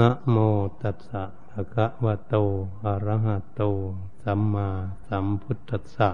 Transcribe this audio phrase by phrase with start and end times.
[0.00, 0.36] นะโม
[0.82, 2.34] ตัสสะภะคะวะโต
[2.84, 3.62] อะระหะโต
[4.22, 4.68] สัมมา
[5.06, 6.10] สัมพุทธัสสะ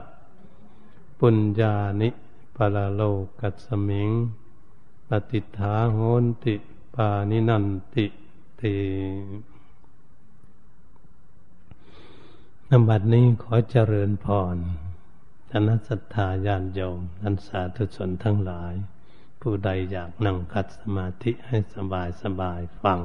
[1.19, 2.08] ปุญญานิ
[2.56, 3.03] ปะละโล
[3.40, 4.11] กัสมิง
[5.08, 6.54] ปฏิฐาโหนติ
[6.95, 8.06] ปานินันติ
[8.56, 8.62] เต
[12.71, 14.56] นบัดนี้ขอเจริญพร
[15.51, 18.74] คณะสัทธาญาณโยมนันสาธุชนทั้งหลาย
[19.41, 23.01] ผู้ใดอยากนั่งคัดสมาธิให้สบายสบายฟัง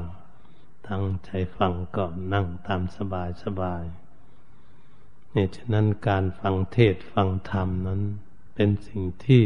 [0.89, 3.83] ตั้งใจฟังก่อนนั่งตามสบายสบาย
[5.31, 8.01] เนี่ยฉะนั้นการฟังเทศฟังธรรมนั้น
[8.55, 9.43] เป็นสิ่งที่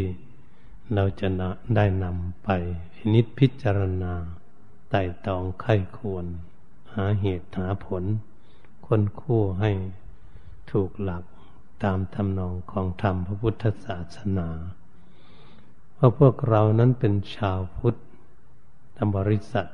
[0.93, 1.27] เราจะ
[1.75, 2.49] ได้นำไป
[2.95, 4.13] พินิจพิจารณา
[4.89, 6.25] ไต่ตองไข้ควร
[6.93, 8.03] หาเหตุหาผล
[8.87, 9.71] คนคู่ให้
[10.71, 11.23] ถูกหลัก
[11.83, 14.49] ตามทำนองของธรรมพระพุทธศาสนา
[15.93, 17.95] เพราะพวกเรานั้นเป็นชาวพุทธ
[18.97, 19.67] ธรรมบริษัท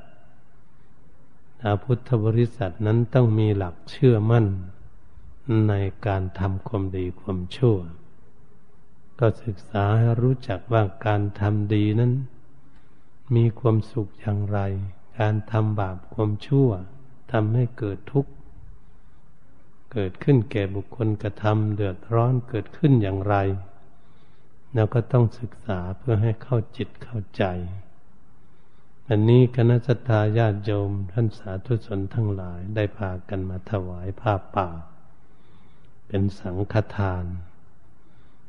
[1.84, 4.46] พุทธบริษัทนั้นต้องมีหลักเชื่อมั่น
[5.70, 5.73] ใน
[6.08, 7.78] การทำความดีความชั่ว
[9.20, 12.14] ก็ศึกษาให้รู้จักว่าการทำดีนั้น
[13.36, 14.59] มีความสุขอย่างไร
[15.20, 16.70] การทำบาปความชั่ว
[17.31, 18.32] ทำให้เกิดทุกข์
[19.94, 23.36] เกิดขึ้นแก่บุคคลกระทำเดือดร้อนเกิดขึ้นอย่างไร
[24.73, 27.44] เราก็ต้องศึกษาเพื่อให้เข้าจิตเข้าใจ
[29.09, 34.70] อันนี้คณะสัตยาญาติโยมท่านสาธุชนทั้งหลายได้พากันมาถวายผ้าป่า
[36.08, 37.26] เป็นสังฆทาน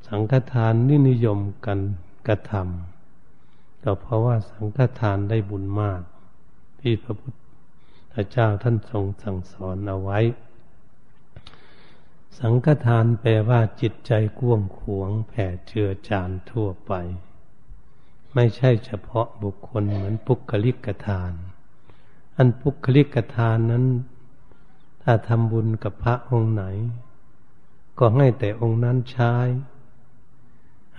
[0.08, 1.80] สังฆทานนี่นิยมกัน
[2.28, 6.02] กระทำก็เพราะว่าสังฆทานได้บุญมาก
[6.80, 7.32] ที่พระพุท
[8.12, 10.18] ธเจ้าท่านทรงสั่งสอนเอาไว้
[12.38, 16.92] สังฆทานแปลว่าจิตใจกว้างขวงแผ่เจือจานทั่วไป
[18.38, 21.32] ไม่ใช่เฉพาะบุคคลเหมือนปุคลิกทาน
[22.36, 23.84] อันปุคลิกทานนั้น
[25.02, 26.64] ถ้าทำบุญกับพระองค์ไหน
[27.98, 29.34] ก็ให้แต่องค์นั้นใช้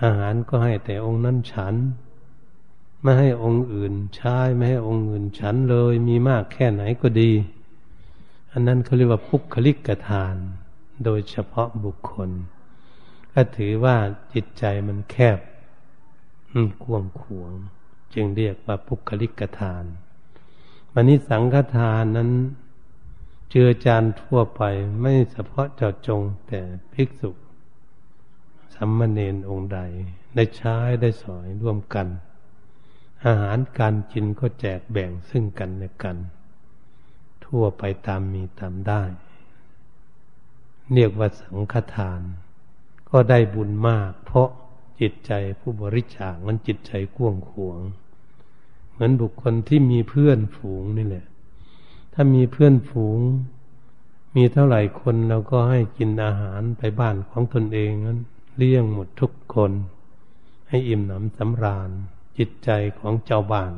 [0.02, 1.74] อาหารก็ให้แต่องค์นั้นฉัน
[3.02, 7.32] ไม่ให้องค์อื่นใช้ ไม่ให้องค์อื่นฉันเลย มีมากแค่ไหนก็ดี
[8.52, 10.36] อันนั้นเขาเรียกว่าปุคลิกทาน
[11.04, 12.30] โดยเฉพาะบุคคล
[13.32, 13.96] ก็ถือว่า
[14.32, 15.38] จิตใจมันแคบ
[16.82, 17.52] กวงขวง
[18.14, 19.84] จึงเรียกว่าปุคลิกทาน
[20.92, 22.30] วันนี้สังฆทานนั้น
[23.50, 24.62] เจือจานทั่วไป
[25.00, 26.60] ไม่เฉพาะเจาะจงแต่
[26.92, 27.30] ภิกษุ
[28.74, 29.78] สัมมาเนนองค์ใด
[30.34, 32.06] ได้ใช้ได้สอยร่วมกัน
[33.24, 36.16] อาหารการกินก็แจกแบ่งซึ่งกันและกัน
[37.44, 39.02] ทั่วไปตามมีตามได้
[40.92, 42.20] เรียกว่าสังฆทาน
[43.10, 44.48] ก็ได้บุญมากเพราะ
[45.00, 47.78] จิตใจผู้บริจาคมันจิตใจกว้างขวง
[48.90, 51.26] เหมือนบุคคลที่มีเพื่อนฝูงนี่แหละ
[52.12, 53.18] ถ้ามีเพื่อนฝูง
[54.36, 58.18] มีเท่าไหร่คนเราก็ให้กินอาหารไปบ้านของตนเองนั้น
[58.56, 59.72] เลี้ยงหมดทุกคน
[60.68, 61.90] ให้อิ่มหนำสำราญ
[62.38, 63.72] จิตใจของเจ้าบ้าน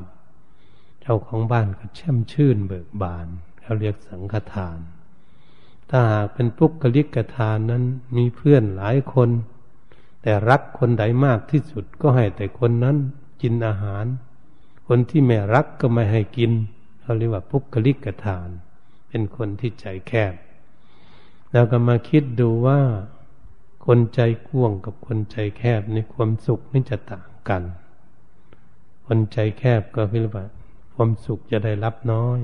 [1.00, 3.26] เจ้าของบ้านก็แช่มชื่นเบิกบาน
[3.60, 4.78] เขาเรียกสังฆทาน
[5.90, 7.84] ถ้าหากเป็นปุกกลิกทานนั้น
[8.16, 9.28] มีเพื่อนหลายคน
[10.22, 12.96] แต่รักคนใดมากที่สุดก็ให้แต่คนนั้น
[13.42, 14.04] กินอาหาร
[14.86, 16.52] คนที่ไม่รักก็ไม่ให้กิน
[17.00, 18.48] เขาเรียกว่าปุกกลิกทาน
[19.08, 20.34] เป็นคนที่ใจแคบ
[21.52, 22.80] เราก็มาคิดดูว่า
[23.86, 27.62] คนใจกว้างกับคนใจแคบในความสุขนี่จะต่างกัน
[29.06, 30.44] คนใจแคบก็คือว่า
[30.94, 32.40] ความสุขจะได้รับน้อย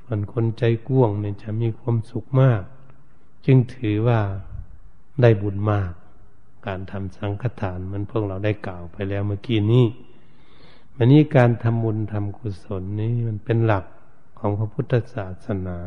[0.00, 2.62] ส่วนคนใจกว้างเนี่ยจะมีความสุขมาก
[3.46, 4.20] จึงถือว่า
[5.20, 5.92] ได้บุญมาก
[6.66, 9.84] การทำสังฆทานมันพวกเราได้กล่าวไปแล้วเมื่อกี้นี้
[10.94, 13.84] วันนี้การทำบุญทำกุศลนี้มันเป็นหลัก
[14.38, 15.78] ของพระพุทธศาสนา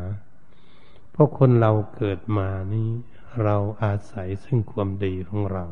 [1.10, 2.88] เพราะคนเราเกิดมานี้
[3.44, 5.64] เราอาศัยซึ่งความดีของเรา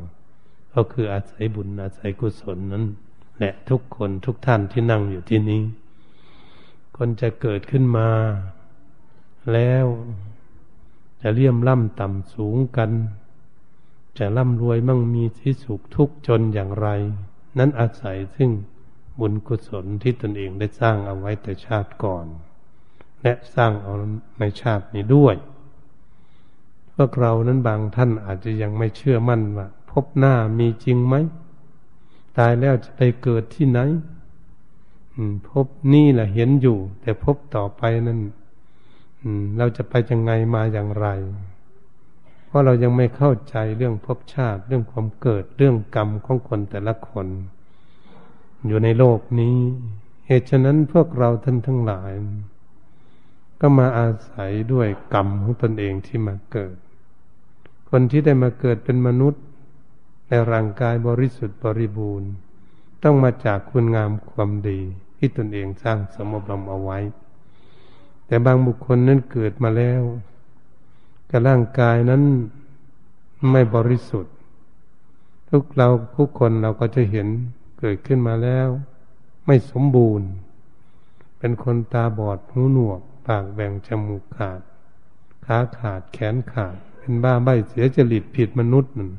[0.75, 2.85] ก็คืออาศัยบุญอาศัยกุศลนั้น
[3.39, 5.63] และทุกคนทุกท่านที่นั่งอยู่ที่นี้
[6.97, 8.09] คนจะเกิดขึ้นมา
[9.53, 9.87] แล้ว
[11.23, 12.91] จะเลี่ยมล่ำต่ำสูงกัน
[14.19, 16.89] จะร่ำรวยมั่งมีที่สุขทุกจนอย่างไร
[17.59, 18.51] นั้นอาศัยซึ่ง
[19.21, 22.27] บุญกุศลที่ตนเองได้สร้างเอาไว้แต่ชาติก่อน
[23.23, 23.93] และสร้างเอา
[24.41, 25.37] ในชาตินี้ด้วย
[26.95, 31.15] พวกเรานั้นบางท่านอาจจะยังไม่เชื่อมั่นว่าพบหน้ามีจริงไหม
[32.39, 33.81] ตายแล้วจะไปเกิดที่ไหน
[35.49, 38.21] พบนี่แหละเห็นอยู่ แต่พบต่อไปนั้น
[39.59, 41.07] เราจะไปยังไงมาอย่างไร
[42.57, 47.27] ราะเรายังไม่เข้าใจเรื่องภพชาติ เรื่องความเกิดเรื่องกรรมของคนแต่ละคน
[48.67, 49.57] อยู่ในโลกนี้
[50.27, 52.13] เหตุฉะนั้นพวกเราท่านทั้งหลาย
[53.61, 56.77] ก็มาอาศัยด้วยกรรมของตนเองที่มาเกิด
[57.91, 59.43] คนที่ได้มาเกิดเป็นมนุษย์
[60.29, 62.31] ในร่างกายบริสุทธิ์บริบูรณ์
[63.03, 64.81] ต้องมาจากคุณงามความดี
[65.19, 66.99] ที่ตนเองสร้างสมบรมเอาไว้
[68.27, 70.03] แต่บางบุคคลนั้นเกิดมาแล้ว
[71.37, 72.23] กับร่างกายนั้น
[73.51, 74.35] ไม่บริสุทธิ์
[75.51, 77.29] ทุกเราทุกคนเราก็จะเห็น
[77.79, 78.69] เกิดขึ้นมาแล้ว
[79.47, 80.29] ไม่สมบูรณ์
[81.39, 84.61] เป็นคนตาบอดหูหนวก ปากแบ่งจมูกขาด
[85.47, 89.11] ขาขาดแขนขาด เป็นบ้าใบเสียจริตผิดมนุษย์นั่น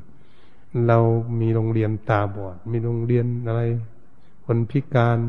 [0.88, 1.00] เรา
[1.40, 3.62] มีโรงเรียนตาบอด มีโรงเรียนอะไร
[4.46, 5.20] คนพิการ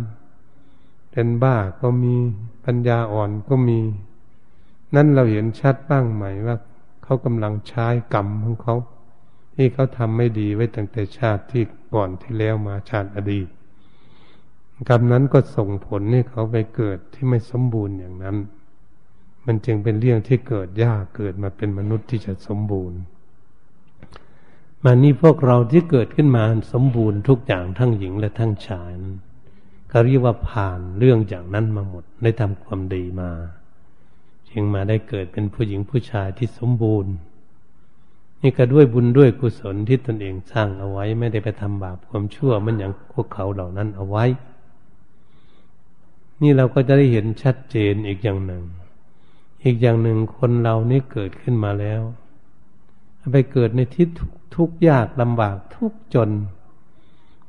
[1.13, 2.15] เป็นบ้าก็มี
[2.65, 3.81] ปัญญาอ่อนก็มี
[4.95, 6.57] นั่นเราเห็นชัดบ้างไหมว่า
[7.09, 8.77] เขากำลังใช้กรรมของเขา
[9.55, 11.63] ที่เขาทำไม่ดีไว้ตั้งแต่ชาติที่
[11.95, 13.49] ก่อนที่แล้วมาชาติอดีต
[14.89, 18.37] กรรมนั้นก็ส่งผลให้เขาไปเกิดที่ไม่สมบูรณ์อย่างนั้น
[19.47, 22.99] มันจึงเป็นเรื่องที่เกิดยากเกิดมาเป็นมนุษย์ที่จะสมบูรณ์
[24.85, 28.91] มานี่พวกเราที่เกิดขึ้นมาสมบูรณ์ทุกอย่างทั้งหญิงและทั้งชาย
[29.91, 33.31] เขาเรียกว่าผ่านเรื่องอย่างนั้นมาหมดได้ทำความดีมา
[34.53, 37.13] จึงมาได้เกิดเป็นผู้หญิงผู้ชายที่สมบูรณ์
[38.43, 44.25] นี่ก็ด้วยบุญด้วยกุศลที่ตนเองสร้างเอาไว้ ไม่ได้ไปทำบาปความชั่วมันอย่างพวกเขาเหล่านั้นเอาไว้
[46.43, 48.65] นี่เราก็จะได้เห็นชัดเจนอีกอย่างหนึ่ง
[49.65, 52.03] อีกอย่างหนึ่งคนเรานี่เกิดขึ้นมาแล้ว
[53.33, 54.07] ไปเกิดในที่
[54.55, 56.31] ทุกข์ยากลำบากทุกจน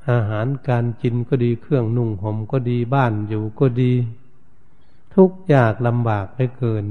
[0.09, 3.91] อาหารการกินก็ดีเครื่องนุ่งห่มก็ดีบ้านอยู่ก็ดี
[5.15, 6.85] ทุกยากลำบากเหลือเกิน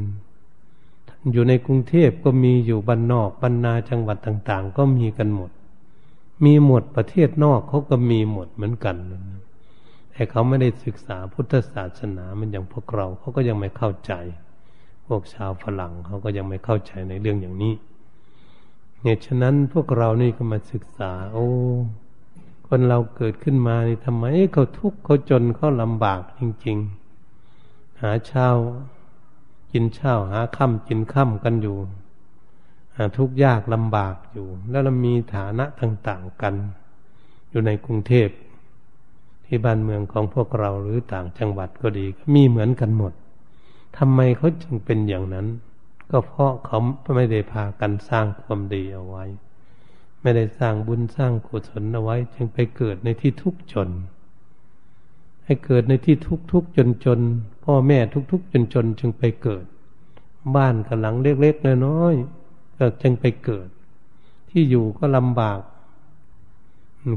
[1.33, 5.51] อยู่ในกรุงเทพก็มีอยู่บ้านนอกบรรนาจังหวัดต่าง ๆ ก็มีกันหมด
[6.45, 8.97] มีหมดประเทศนอกเขาก็มีหมดเหมือนกัน
[10.13, 14.13] แต่เขาไม่ได้ศึกษาพุทธศาสนามันอย่างพวกเราเขาก็ยังไม่เข้าใจ
[15.07, 17.75] พวกชาวฝรั่งเขาก็ยังไม่เข้าใจในเรื่องอย่างนี้
[19.03, 21.49] เนี่ยฉะนั้นพวกเรานี่ก็มาศึกษา โอ้
[22.67, 26.98] คนเราเกิดขึ้นมานี่ทำไมเขาทุกข์เขาจนเขาลำบากจริง ๆ
[28.01, 28.49] หาเช้า
[29.73, 31.77] กินเช้า หาค่ำกินค่ำกันอยู่
[33.17, 36.55] ทุกยากลำบากอยู่ แล้วเรามีฐานะต่างๆกัน
[37.51, 38.29] อยู่ในกรุงเทพ
[39.45, 43.13] ที่บ้านเมืองของพวกเราหรือต่างจังหวัดก็ดี มีเหมือนกันหมด
[43.99, 45.47] ทำไมเขาจึงเป็นอย่างนั้น
[46.11, 46.79] ก็เพราะเขา
[47.17, 49.25] ไม่ได้พากันสร้างความดีเอาไว้
[50.23, 53.89] ไม่ได้สร้างบุญสร้างกุศลเอาไว้ จึงไปเกิดในที่ทุกข์จน
[55.45, 57.21] ให้เกิดในที่ทุกทุกจนจน
[57.71, 59.65] พ่อแม่ทุกทุกจนจนจึงไปเกิด
[60.57, 63.69] บ้านกับหลังเล็กๆน้อยๆก็จึงไปเกิด
[64.51, 65.61] ที่อยู่ก็ลำบาก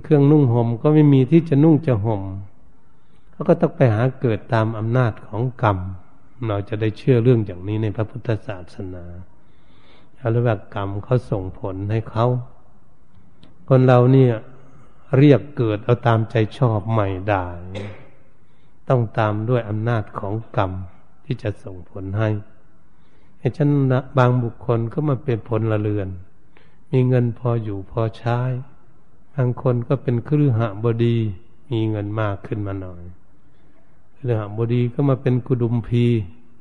[0.03, 2.21] เครื่องนุ่งห่มก็ไม่มีที่จะนุ่งจะห่ม
[3.31, 5.77] เขาก็ต้องไปหาเกิดตามอำนาจของกรรม
[6.47, 9.05] เราจะได้เชื่อเรื่องอย่างนี้ในพระพุทธศาสนา
[10.17, 12.25] เอาเรียกว่ากรรมเขาส่งผลให้เขา
[13.67, 14.33] คนเราเนี่ย
[15.17, 17.45] เรียกเกิดเอาตามใจชอบใหม่ได้
[18.89, 20.71] ต้องตามด้วยอำนาจของกรรม
[21.25, 22.29] ที่จะส่งผลให้
[23.39, 26.09] ให้ฉันนะบางบุคคลก็มาเป็นผลละเรือน
[26.91, 28.39] มีเงินพออยู่พอใช้
[29.35, 31.17] บางคนก็เป็นครือหบดี
[31.71, 33.03] มีเงินมากขึ้นมาหน่อย
[34.17, 36.05] ครือหบดีก็มาเป็นกุดุมพี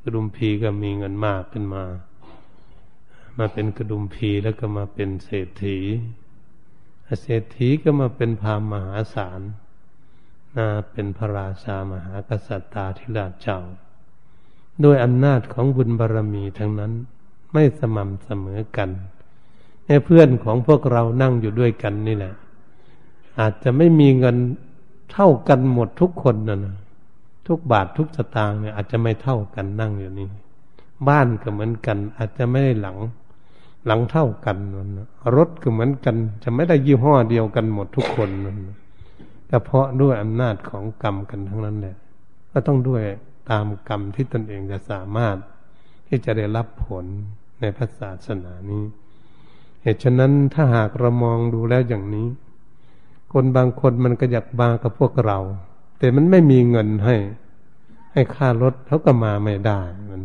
[0.02, 1.84] กุดุมพีก็มีเงินมากขึ้นมา
[3.38, 5.78] มาเป็นกระดุมพีแล้วก็มาเป็นเศรษฐี
[7.20, 9.40] เศรษฐีก็มาเป็นพามมหาศาล
[10.92, 13.60] เป็นพระราชามหากษัตริย์ตาธิราชเจ้า
[14.84, 16.92] ด้วยอำนาจของบุญบารรมีทั้งนั้น
[17.52, 18.90] ไม่สม่ำเสมอกัน
[19.86, 22.34] ในเพื่อนของพวกเรานั่งอยู่ด้วยกันนี่แหละ
[23.40, 24.36] อาจจะไม่มีเงิน
[25.12, 26.76] เท่ากันหมดทุกคนนะนะ
[27.46, 30.26] ทุกบาททุกสตางค์เนี่ยอาจจะไม่เท่ากันนั่งอยู่นี่
[31.08, 32.96] บ้านก็เหมือนกัน อาจจะไม่ได้หลัง
[33.86, 34.56] หลังเท่ากัน
[34.96, 38.54] นะรถก็เหมือนกัน จะไม่ได้ยี่ห้อเดียวกันหมดทุกคนนะ
[39.50, 41.96] ก็เพราะด้วยอำนาจของกรรมกันทั้งนั้นแหละ
[42.52, 43.02] ก็ต้องด้วย
[43.50, 45.36] ตามกรรมที่ตนเองจะสามารถ
[46.08, 47.04] ที่จะได้รับผล
[47.60, 48.84] ในพระศาสนานี้
[49.82, 52.28] เหตุฉะนั้นถ้าหากเรามองดูแล้วอย่างนี้
[53.32, 55.38] คนบางคนมันก็อยากมากับพวกเรา
[55.98, 57.16] แต่มันไม่มีเงินให้
[58.12, 59.80] ให้ค่ารถเขาก็มาไม่ได้
[60.10, 60.22] มัน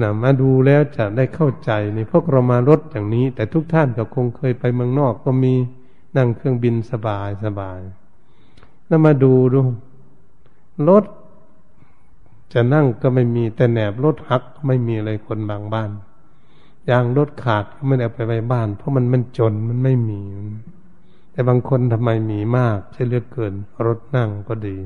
[0.00, 5.54] นะมาดูแล้วจะได้เข้าใจในพวกเรามารถอย่างนี้ แต่ทุกท่านก็คงเคยไปเมืองนอกก็มี
[6.16, 7.80] นั่งเครื่องบินสบายสบาย
[8.86, 9.60] แล้วมาดูดู
[10.88, 11.04] รถ
[12.52, 15.90] จะนั่งก็ไม่มีแต่แหนบรถหักไม่มีเลยคนบางบ้าน
[16.90, 20.22] ยางรถขาดก็ไม่ได้เอาไปไว้บ้าน เพราะมันมันจนมันไม่มี
[21.32, 23.54] แต่บางคนทำไมมีมากใช่เลือกเกิน
[23.86, 24.76] รถนั่งก็ดี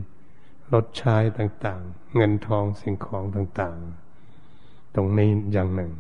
[0.73, 5.93] รถใช้ต่างๆ เงินทองสิ่งของต่างๆ ตรงนี้อย่างหนึ่ง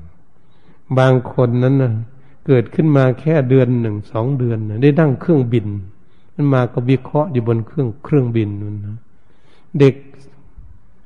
[0.98, 1.94] บางคนนั้นนะ
[2.46, 5.66] เกิดขึ้นมาแค่เดือนหนึ่งสองเดือนนะได้นั่งเครื่องบิน
[6.34, 8.96] มันมาก็วิเคราะห์อยู่บนเครื่องเครื่องบินนั่นนะ
[9.78, 9.94] เด็ก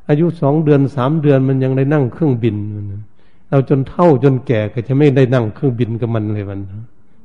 [0.09, 2.57] อายุสองเดือนสามเดือนมันยังได้นั่งเครื่องบิน
[2.93, 3.03] นะ
[3.51, 6.61] เราจนเท่าจนแก่ก็จะไม่ได้นั่งเครื่องบินกับมันเลยมัน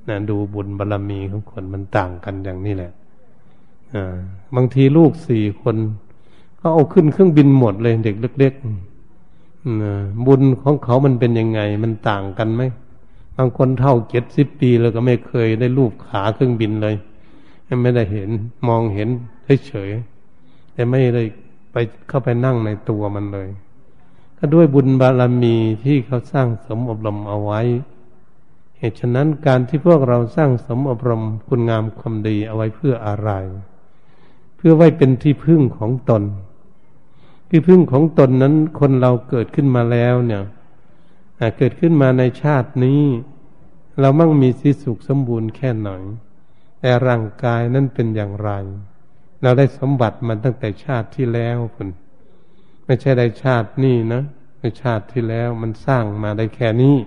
[0.09, 2.91] นะดูบุญบารรมีของคนมันต่างกันอย่างนี้แหละ
[3.93, 4.15] อ่า
[4.55, 5.75] บางทีลูกสี่คน
[6.59, 12.61] ก็เอาขึ้นเครื่องบินหมดเลยเด็กเล็กๆบุญของเขามันเป็นยังไง มันต่างกันไหม
[13.41, 16.95] บางคนเท่าเจ็ดสิบปีแล้วก็ไม่เคยได้รูปขาเครื่องบินเลย
[17.81, 18.29] ไม่ได้เห็น
[18.67, 19.09] มองเห็น
[19.67, 21.23] เฉยๆแต่ไม่ได้
[21.71, 21.75] ไป
[22.07, 23.49] เข้าไปนั่งในตัวมันเลย
[24.37, 27.61] ก็ด้วยบุญบารมีที่เขาสร้างสมอบรมเอาไว้
[28.77, 33.31] เหตุฉะนั้นการที่พวกเราสร้างสมอบรมคุณงามความดีเอาไว้เพื่ออะไร
[34.55, 36.23] เพื่อไว้เป็นที่พึ่งของตน
[37.49, 40.43] ที่พึ่งของตนนั้นคนเราเกิดขึ้นมาแล้วเนี่ย
[41.57, 43.01] เกิดขึ้นมาในชาตินี้
[44.01, 45.89] เรามั่งมีสิสุขสมบูรณ์แค่ไหน
[46.79, 48.51] แต่ร่างกายนั้นเป็นอย่างไร
[49.41, 51.87] เราได้สมบัติมาตั้งแต่ชาติที่แล้วคุณ
[52.85, 54.21] ไม่ใช่ได้ชาตินี้นะ
[54.59, 56.97] ในชาติที่แล้วมันสร้างมาได้แค่นี้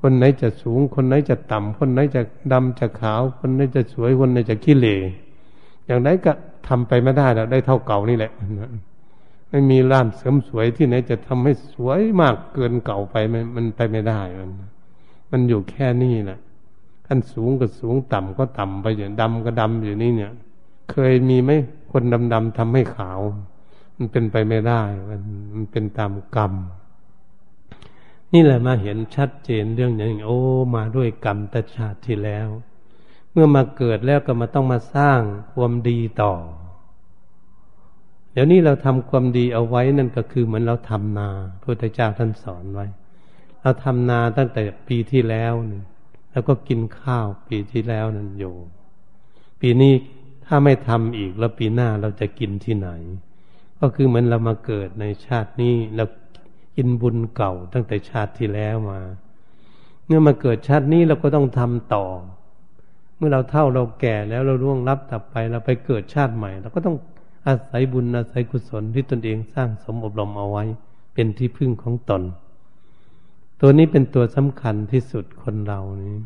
[0.00, 4.96] คนไหนจะสูง คนไหนจะต่ำ คนไหนจะดำจะขาว คนไหนจะสวย คนไหนจะขี้เหร่
[5.86, 6.32] อย่างไรก็
[6.68, 8.32] ทำไปไม่ได้แล้วได้เท่าเก่านี่แหละ
[9.50, 14.50] ไม่มีร้านเสริมสวยที่ไหนจะทำให้สวยมากเกินเก่าไปมันมันไปไม่ได้มัน
[15.30, 16.38] มันอยู่แค่นี้แหละ
[17.06, 20.32] ขั้นสูงก็สูงต่ำก็ต่ำไปอย่างดำก็ดำอยู่นี่เนี่ย
[20.90, 21.50] เคยมีไหม
[21.92, 23.20] คนดำๆทำให้ขาว
[23.96, 25.20] มันเป็นไปไม่ได้ มัน
[25.54, 26.52] มันเป็นตามกรรม
[28.32, 30.40] นี่แหละมาเห็นชัดเจนเรื่องอย่างโอ้
[30.76, 32.48] มาด้วยกรรมตชาติที่แล้ว
[33.32, 35.20] เมื่อมาเกิดแล้วก็มาต้องมาสร้าง
[35.52, 36.32] ความดีต่อ
[38.32, 41.28] เดี๋ยวนี้เราทำความดีเอาไว้นั่นก็คือเหมือนเราทำนา
[41.60, 42.86] พระพุทธเจ้าท่านสอนไว้
[43.68, 45.82] เราทำนาตั้งแต่ปีที่แล้วนี่
[46.32, 48.54] แล้วก็กินข้าวปีที่แล้วนั่นอยู่
[49.60, 49.92] ปีนี้
[50.46, 52.88] ถ้าไม่ทำอีกแล้วปีหน้าเราจะกินที่ไหน
[53.80, 56.04] ก็คือเหมือนเรามาเกิดในชาตินี้เรา
[56.76, 59.00] กินบุญเก่าตั้งแต่ชาติที่แล้วมา
[60.06, 62.06] เมื่อมาเกิดชาตินี้เราก็ต้องทำต่อ
[63.16, 66.96] เมื่อเราเท่าเราแก่แล้วเราล่วงรับตับไป เราไปเกิดชาติใหม่เราก็ต้อง
[67.46, 70.64] อาศัยบุญอาศัยกุศลที่ตนเองสร้างสมอบรมเอาไว้
[71.14, 72.24] เป็นที่พึ่งของตน
[73.60, 76.16] ตัวนี้เป็นตัวสำคัญที่สุดคนเรานี้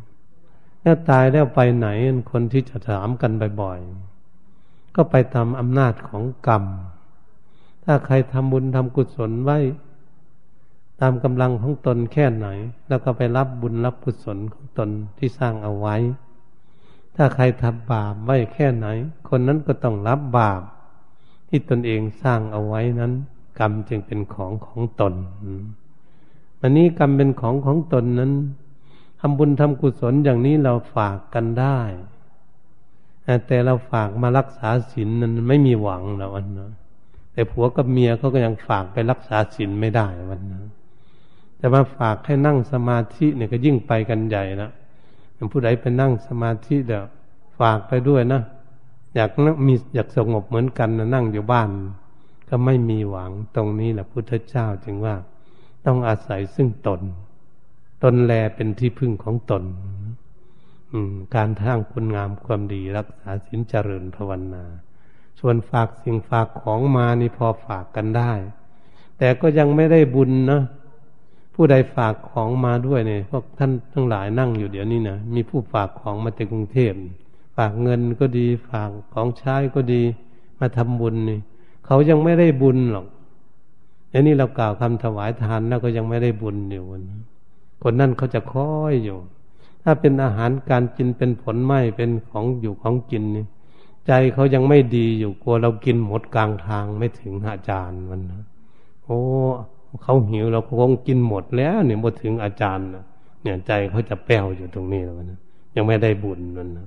[0.83, 1.89] ถ้าตายแล้วไปไหน
[2.31, 6.65] คนที่จะถามกันบ่อยๆ ก็ไปทำอำนาจของกรรม
[7.85, 9.59] ถ้าใครทำบุญทำกุศลไว้
[11.01, 12.49] ตามกำลังของตนแค่ไหน
[12.89, 15.97] แล้วก็ไปรับบุญรับกุศลของตนที่สร้างเอาไว้
[17.17, 18.87] ถ้าใครทำบาปไว้แค่ไหน
[19.29, 20.62] คนนั้นก็ต้องรับบาป
[21.49, 23.12] ที่ตนเองสร้างเอาไว้นั้น
[23.59, 25.15] กรรมจึงเป็นของของตน
[26.62, 28.33] อันนี้กรรมเป็นของของตนนั้น
[29.21, 31.78] ทำบุญทำกุศลอย่างนี้เราฝากกันได้
[33.47, 36.71] แต่เราฝากมารักษาศีลนั้นไม่มีหวังแล้ววันนะ
[37.33, 40.62] แต่ผัวกับเมียเขาก็ยังฝากไปรักษาศีลไม่ได้วันนะ
[41.57, 44.71] แต่มาฝากให้นั่งสมาธิเนี่ยก็ยิ่งไปกันใหญ่นะ
[45.52, 47.04] ผู้ใดไปนั่งสมาธิเดี๋ยว
[47.59, 48.42] ฝากไปด้วยนะ
[49.14, 49.31] อยาก
[49.66, 51.71] มีอยากสงบเหมือนกันนะนั่งอยู่บ้าน
[52.49, 55.14] ก็ไม่มีหวังตรงนี้แหละพุทธเจ้าจึงว่า
[55.87, 57.01] ต้องอาศัยซึ่งตน
[58.03, 59.65] ตนแลเป็นที่พึ่งของตน
[61.35, 64.65] การทางคุณงามความดีรักษาสินเจริญภาวนา
[65.41, 68.33] ส่วนฝากสิ่งฝากของมานี่พอฝากกันได้
[69.19, 70.62] แต่ก็ยังไม่ได้บุญนะ
[71.55, 76.93] ผู้ใดฝากของมาด้วยเนี่ยพวกท่านทั้งหลายนั่งอยู่เดี๋ยวนี้นะมีผู้ฝากของมาจากกรุงเทพ
[77.57, 80.03] ฝากเงินก็ดีฝากของใช้ก็ดี
[80.59, 81.41] มาทำบุญนี่
[81.87, 83.07] เขายังไม่ได้บุญหรอก
[84.12, 86.85] อย่างนี้เรากล่าวคำถวายทานแล้วก็ยังไม่ได้บุญอยู่
[87.83, 89.19] คนนั่นเขาจะคอยอยู่
[89.83, 93.45] ถ้าเป็นอาหารการกินเป็นผลไม้เป็นของอยู่ของกินนี่
[94.07, 98.42] ใจเขายังไม่ดีอยู่กลัวเรากินหมดกลางทางไม่ถึงอาจารย์มันนะ
[99.04, 99.19] โอ้
[100.02, 103.04] เขาหิวเราคงกินหมดแล้วเนี่ยมดถึงอาจารย์นะ
[103.42, 105.38] เนี่ยใจเขาจะแป้วอยู่ตรงนี้แล้วนะ
[105.76, 106.87] ยังไม่ได้บุญมันนะ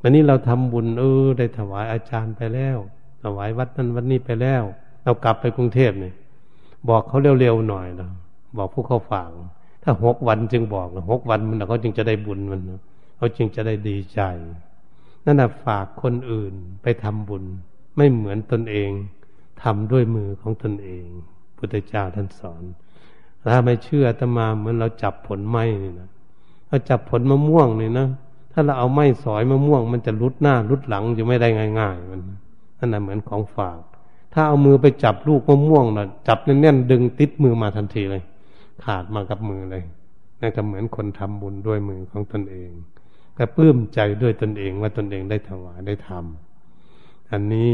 [0.00, 2.78] วันนี้เราทำบุญเออได้ถวายอาจารย์ไปแล้ว
[3.22, 4.62] ถวายวัดนั้นวัดนี้ไปแล้ว
[5.04, 6.14] เรากลับไปกรุงเทพเนี่ย
[6.88, 8.10] บอกเขาเร็วๆหน่อยนะ
[8.56, 9.30] บอกพวกเขาฝาก
[9.82, 12.60] ถ้าหกวันจึงบอกหกวันมันเขาจึงจะได้บุญมัน
[13.16, 14.20] เขาจึงจะได้ดีใจ
[15.24, 17.44] นั่นแหะฝากคนอื่นไปทำบุญ
[17.96, 18.90] ไม่เหมือนตนเอง
[19.62, 21.04] ทำด้วยมือของตนเอง
[21.56, 22.62] พุทธเจ้าท่านสอน
[23.52, 26.08] ถ้าไม่เชื่อตมาเหมือนเราจับผลไม้นี่นะ
[26.68, 28.08] เราจับผลมะม่วงนี่นะ
[28.52, 31.48] ถ้าเราเอาไม้สอยมะม่วง มันจะรุดหน้ารุดหลังจะไม่ได้
[31.80, 32.20] ง่าย ๆ มัน
[32.78, 33.80] นั่นแหะเหมือนของฝาก
[34.32, 38.22] ถ้าเอามือไปจับลูกมะม่วงนะจับแน่นๆดึงติดมือมาทันทีเลย
[38.84, 39.84] ขาดมากับมือเลย
[40.40, 42.70] นั่นก็เหมือนคนทำบุญด้วยมือของตนเอง
[43.38, 47.72] ก็ปลื้มใจด้วยตนเองว่าตนเองได้ถวายได้ทำอันนี้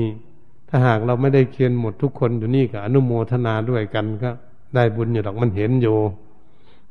[0.68, 4.30] ถ้าหากเราไม่ได้เคียนหมดทุกคนอยู่นี่ก็อนุโมทนาด้วยกันก็
[4.74, 5.96] ได้บุญอยู่หรอกมันเห็นอยู่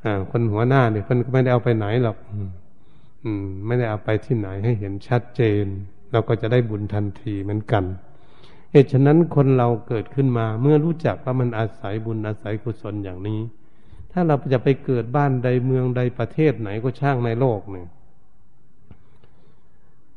[0.04, 2.18] อ่าคนหัวหน้าเนี่ยเพิ่นก็ไม่ได้เอาไปไหนหรอก
[3.24, 5.66] อืม ไม่ได้เอาไปที่ไหนให้เห็นชัดเจน
[6.12, 7.84] เราก็จะได้บุญทันทีเหมือนกัน
[8.74, 13.40] เหตุฉะนั้นคนเราเกิดขึ้นมา เมื่อรู้จักว่ามันอาศัยบุญอาศัยกุศลอย่างนี้
[14.12, 17.88] ถ้าเราจะไปเกิดบ้านใดเมืองใดประเทศไหนก็ช่างในโลกเนี่ย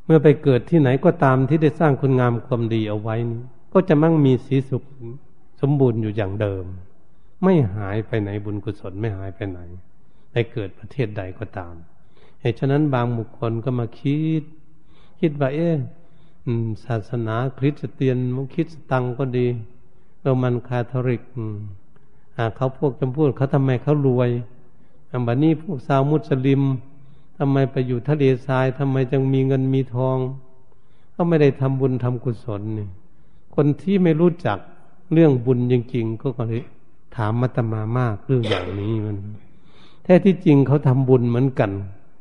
[0.05, 3.41] เมื่อไปเกิดที่ไหนก็ตามที่ได้สร้างคุณงามความดีเอาไว้นี้
[3.73, 4.83] ก็จะมั่งมีสีสุข
[5.61, 6.65] สมบูรณ์อยู่อย่างเดิม
[7.43, 9.59] ไม่หายไปไหนบุญกุศลไม่หายไปไหน
[10.31, 11.73] ไปเกิดประเทศใดก็ตาม
[12.41, 14.43] เหตุฉะนั้นบางบุคคลก็มาคิด
[15.19, 15.77] คิดว่าเอ๊ะ
[16.85, 19.47] ศาสนาคริสเตียนมุคิดตังก็ดี
[20.21, 21.23] โรมันคาทอลิก
[22.55, 24.29] เขาพวกจำพูดเขาทำไมเขารวย
[25.11, 26.61] อันบันนี้พวกซาวมุสลิม
[27.37, 30.17] ทำไมไปอยู่ทะเลทรายทำไมจึงมีเงินมีทอง
[31.11, 32.87] เขาไม่ได้ทำบุญทำกุศลนี่
[33.55, 34.57] คนที่ไม่รู้จัก
[35.13, 36.63] เรื่องบุญจริงๆก็ก็เลย
[37.15, 39.17] ถามมาตมามากเรื่องอย่างนี้มัน
[40.03, 41.71] แท้ที่จริงเขาทำบุญเหมือนกัน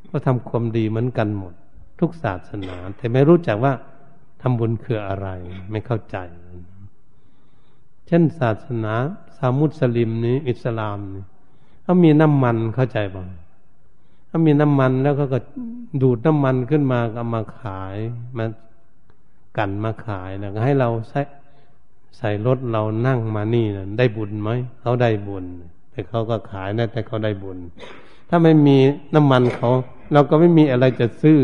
[0.06, 1.52] เขาทำความดีเหมือนกันหมด
[2.00, 5.28] ทุกศาสนา แต่ไม่รู้จักว่าำบุญคืออะไร
[5.70, 6.16] ไม่เข้าใจ
[8.06, 8.94] เช่นศาสนา
[9.36, 11.24] สามุสลิมนี้อิสลามนี่
[11.82, 13.28] เขามีน้ำมันเข้าใจบ้าง
[14.26, 15.38] เขามีน้ำมันแล้วก็ก็
[16.02, 17.96] ดูดน้ำมันขึ้นมาก็มาขาย
[18.36, 18.44] มา
[19.58, 21.20] กันมาขายแล้วก็ให้เราใส่
[22.18, 24.50] ใส่รถเรานั่งมานี่นะได้บุญไหม
[24.80, 25.44] เขาได้บุญ
[25.90, 27.58] แต่เขาก็ขายนะแต่เขาได้บุญ
[28.28, 28.76] ถ้าไม่มี
[29.14, 29.70] น้ำมันเขา
[30.12, 31.38] เราก็ไม่มีอะไรจะซื้อ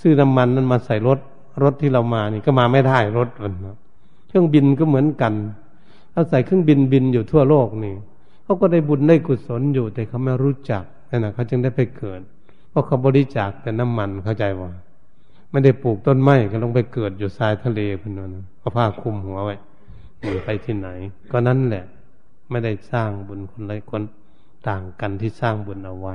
[0.00, 1.18] ซื้อน้ำมันนั้นมาใส่รถ
[1.62, 3.54] รถที่เรามานี่ก็มาไม่ได้รถมัน
[4.28, 5.34] เครื่องบินก็เหมือนกัน
[6.12, 7.94] เขาใส่เครื่องบินบินอยู่ทั่วโลกนี่
[8.44, 12.20] เขาก็ได้บุญได้กุศลอยู่แต่เขาไม่รู้จักนั่นนะเขาจึงได้ไปเกิด
[12.70, 14.70] เพราะเขาบริจาคแต่น้ำมันเข้าใจว่า
[15.50, 19.56] ไม่ได้ปลูกต้นไม้ก็ลงไปเกิดอยู่ทรายทะเลพันนันเอาผ้าคลุมหัวไว้
[20.44, 20.88] ไปที่ไหน
[21.32, 21.84] ก็นั่นแหละ
[22.50, 24.02] ไม่ได้สร้างบุญคนไรคน
[24.68, 26.14] ต่างกันที่สร้างบุญเอาไว้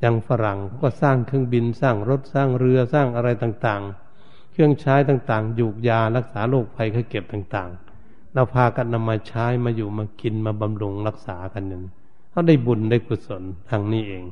[0.00, 4.09] อย่างฝรั่งเขาก็สร้างเครื่องบินสร้างรถสร้างเรือสร้างอะไรต่าง ๆ
[4.50, 11.82] เครื่องใช้ต่างๆยูกยารักษาโรคภัยไข้เก็บต่างๆ เราพากันนำมาใช้มาอยู่มากินมาบำรุงรักษากันอย่าง
[12.30, 14.24] เขาได้บุญได้กุศลทางนี้เอง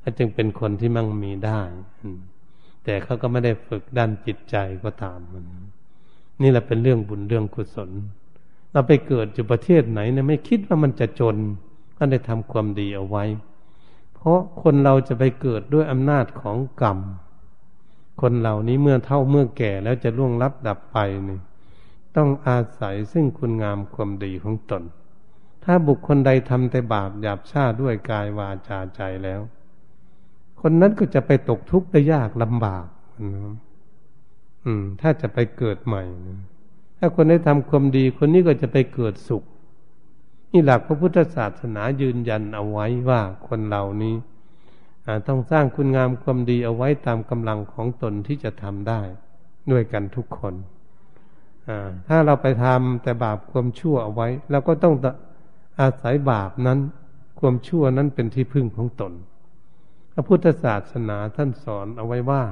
[0.00, 1.60] เขาจึงเป็นคนที่มั่งมีได้
[2.84, 5.44] แต่เขาก็ไม่ได้ฝึกด้านจิตใจก็ตามมัน
[6.42, 7.90] นี่แหละเป็นเรื่องบุญเรื่องกุศล
[8.72, 11.36] เราไปเกิดอยู่ประเทศไหนเนี่ยไม่คิดว่ามันจะจน
[11.96, 13.24] ก็ได้ทำความดีเอาไว้
[14.14, 16.98] เพราะคนเราจะไปเกิดด้วยอำนาจของกรรม
[18.20, 20.98] คนเหล่านี้เมื่อเท่าเมื่อแก่แล้วจะล่วงลับดับไป
[21.28, 21.38] นี่
[22.16, 24.82] ต้องอาศัยซึ่งคุณงามความดีของตน
[25.64, 29.40] ถ้าบุคคลใดทำแต่บาปหยาบช้าด้วยกายวาจาใจแล้ว
[30.60, 32.86] คนนั้นก็จะไปตกทุกข์ได้ยากลำบาก
[33.34, 33.54] นะ
[34.64, 36.40] อืม ถ้าจะไปเกิดใหม่นะ
[36.98, 39.44] ถ้าคนได้ทำความดีคนนี้ก็จะไปเกิดสุข
[40.50, 44.14] นี่หลักพระพุทธศาสนายืนยันเอาไว้ว่าคนเหล่านี้
[45.28, 49.00] ต้องสร้างคุณงามความดีเอาไว้ตามกำลังของตนที่จะทำได้
[49.70, 50.54] ด้วยกันทุกคน
[52.08, 54.94] ถ้าเราไปทำแต่บาปความชั่วเอาไว้เราก็ต้อง
[55.80, 56.78] อาศัยบาปนั้น
[57.40, 59.12] ความชั่วนั้นเป็นที่พึ่งของตน
[60.12, 62.42] พระพุทธศาสนาท่านสอนเอาไว้ว่า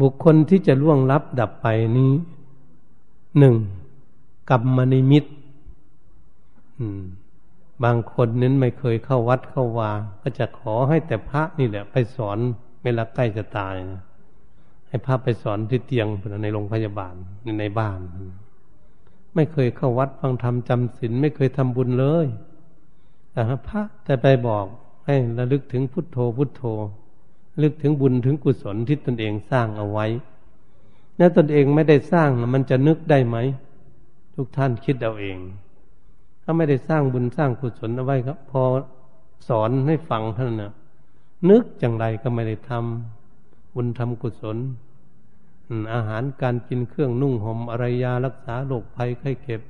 [0.00, 1.66] บุคคลที่จะล่วงลับดับไป
[1.98, 2.12] นี้
[3.38, 3.56] หนึ่ง
[4.50, 5.24] กรรมนิมิต
[7.84, 9.90] บางคนนั้นไม่เคยเข้าวัดเข้าวา
[10.22, 12.38] ก็จะขอให้แต่พระนี่แหละ ไปสอน
[12.84, 14.02] เวลาใกล้จะตายนะ
[14.88, 16.06] ให้พระไปสอนที่เตียง
[16.42, 17.14] ในโรงพยาบาล
[17.60, 17.98] ในบ้าน
[19.34, 22.26] ไม่เคยเข้าวัดฟังธรรมจำศีลไม่เคยทำบุญเลย
[23.32, 24.66] แต่พระจะไปบอก
[25.06, 26.62] ให้ระลึกถึงพุทโธพุทโธ
[27.62, 30.06] ลึกถึงบุญถึงกุศลที่ตนเองสร้างเอาไว้
[31.18, 33.36] แล้วตนเองไม่ได้สร้างมันจะนึกได้ไหม
[34.34, 35.38] ทุกท่านคิดเอาเอง
[36.50, 38.62] ถ้าไม่ได้สร้างบุญสร้างกุศลเอาไว้ครับ พอ
[39.48, 40.72] สอนให้ฟังเท่านนะ
[41.50, 44.56] นึกจังไรก็ไม่ได้ทำบุญทำกุศล
[45.94, 49.60] อาหารการกินเครื่องนุ่งห่มอะไรยารักษาโรคภัยไข้เจ็บ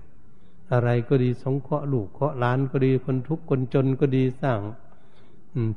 [0.73, 4.61] อะไรก็ดีสงเคราะห์ลูกเคราะห์ล้านก็ดีคนทุกข์คนจนก็ดีสร้าง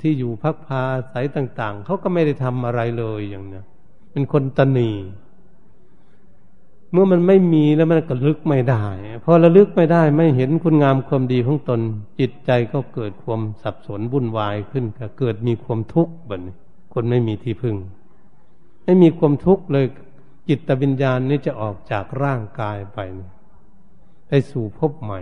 [0.01, 3.61] ที่อยู่พักพาสายต่าง ๆเขาก็ไม่ได้ทำอะไรเลยอย่างนี้
[4.11, 4.91] เป็นคนตนี
[6.93, 8.85] เมื่อมันไม่มีแล้วมันก็ลึกไม่ได้
[9.23, 11.79] พอระลึกไม่ได้ไม่เห็นคุณงามความดีของตน
[12.19, 16.55] จิตใจก็เกิดความสับสนวุ่นวายขึ้นก็เกิดมีความทุกข์แบบนี้
[16.93, 17.75] คนไม่มีที่พึ่ง
[18.83, 19.85] ไม่มีความทุกข์เลย
[20.49, 22.99] จิตวิญญาณนี้จะออกจากร่างกายไป
[24.27, 25.21] ไปสู่พบใหม่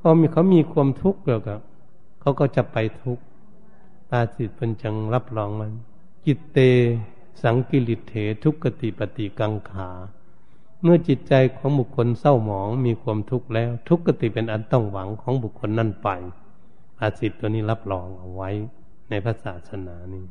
[0.00, 1.54] พอมีเขามีความทุกข์แล้วก็
[2.20, 3.24] เขาก็จะไปทุกข์
[4.10, 5.72] ตาสิทธิ์เป็นจังรับรองมัน
[6.26, 6.58] จิตเต
[7.42, 9.88] สังกิริเถทุกขติปฏิกังขา
[10.82, 16.08] เมื่อจิตใจของบุคคลเศร้าหมองมีความทุกข์แล้ว ทุกขติเป็นอันต้องหวังของบุคคลนั่นไป
[17.00, 18.50] อาสิทธิ์ตัวนี้รับรองเอาไว้
[19.10, 20.24] ในพระศาสนานี้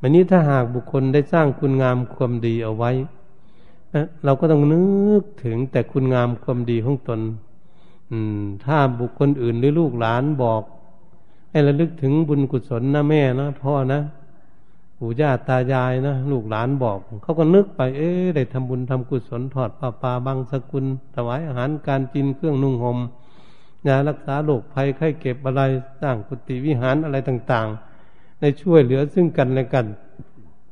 [0.00, 2.90] วันนี้ถ้าหากบุคคลได้สร้างคุณงามความดีเอาไว้
[4.24, 4.82] เราก็ต้องนึ
[5.20, 7.20] กถึงแต่คุณงามความดีของตน
[8.64, 10.62] ถ้าบุคคลอื่นหรือลูกหลานบอก
[11.50, 14.00] ให้ระลึกถึงบุญกุศลนะแม่นะพ่อนะ
[14.98, 22.98] ปู่ย่าตายายนะลูกหลานบอก เขาก็นึกไป เอ๊ได้ทำบุญทำกุศลถอดผ้าป่าบางสกุลถวายอาหารการกินเครื่องนุ่งหม่ม
[23.86, 25.62] ยารักษาโรคภัยไข้เก็บอะไร
[26.00, 29.86] สร้างกุฏิวิหารอะไรต่างๆ ในช่วยเหลือซึ่งกันและกัน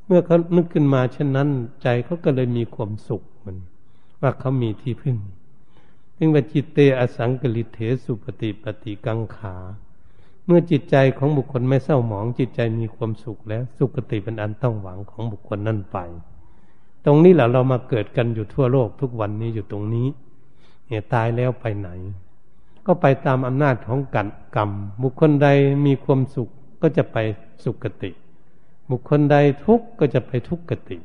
[0.06, 1.48] เมื่อเขานึกขึ้นมาเช่นนั้น
[1.82, 3.56] ใจเขาก็เลยมีความสุขมัน
[4.20, 5.16] ว่าเขามีที่พึ่ง
[6.16, 9.56] จึงว่าจิตเตอสังกฤิเถสุปฏิปฏิกังขา
[10.46, 15.98] เมื่อจิตใจของบุคคลไม่เศร้าหมอง จิตใจมีความสุขแล้ว สุขติเป็นอันต้องหวังของบุคคลนั่นไป
[17.04, 20.06] ตรงนี้แหละเรามาเกิดกันอยู่ทั่วโลกทุกวันนี้อยู่ตรงนี้
[20.86, 21.88] เนี่ยตายแล้วไปไหน
[22.86, 24.70] ก็ไปตามอำนาจของกันกรรม
[25.02, 25.48] บุคคลใด
[25.86, 26.48] มีความสุข
[26.82, 27.16] ก็จะไป
[27.64, 28.10] สุขติ
[28.90, 30.98] บุคคลใดทุกข์ก็จะไปทุกขติ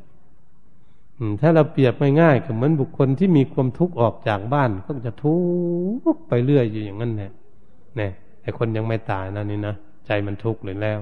[1.41, 5.36] ถ้าเราเปรียบง่ายๆก็เหมือนบุคคลที่มีความทุกข์ออกจากบ้าน ก็จะทุ
[6.13, 7.32] กข์ไปเรื่อยอยู่อย่างนั้นแหละ
[7.97, 8.12] เนี่ย
[8.48, 9.76] ไอ้คนยังไม่ตายนะนี่นะ
[10.08, 11.00] ใจมันทุกข์เลยแล้ว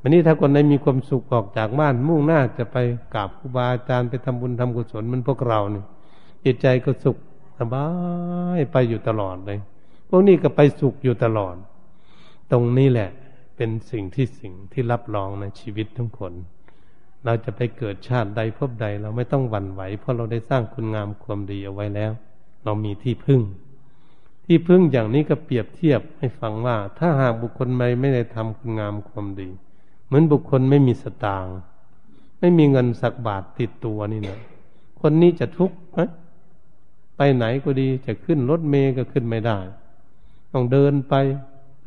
[0.00, 2.76] วันนี้ถ้าคนใดมีความสุขออกจากบ้านมุ่งหน้าจะไป
[3.14, 5.84] กราบครูบาอาจารย์ไปทำบุญทำกุศลมันพวกเราเนี่ย
[6.44, 7.16] จิตใจก็สุข
[7.58, 7.86] สบา
[8.58, 9.58] ยไปอยู่ตลอดเลย
[10.08, 11.54] พวกนี้ก็ไปสุขอยู่ตลอด
[12.50, 13.10] ตรงนี้แหละ
[13.56, 16.32] เป็นสิ่งที่สิ่งที่รับรองในชีวิตทุกคน
[17.24, 22.12] เราจะไปเกิดชาติใดพบใด เราไม่ต้องหวั่นไหว เพราะเราได้สร้างคุณงามความดีเอาไว้แล้ว
[22.64, 23.40] เรามีที่พึ่ง
[24.46, 29.48] ที่พึ่งอย่างนี้ก็เปรียบเทียบให้ฟังว่า ถ้าหากบุคคลไม่ไม่ได้ทำคุณงามความดี
[30.06, 31.56] เหมือนบุคคลไม่มีสตางค์
[32.40, 34.38] ไม่มีเงินสักบาทติดตัวนี่นะ
[35.00, 35.98] คนนี้จะทุกข์ไหม
[37.16, 39.58] ไปไหนก็ดีจะขึ้นรถเมย์ก็ขึ้นไม่ได้
[40.52, 41.14] ต้องเดินไป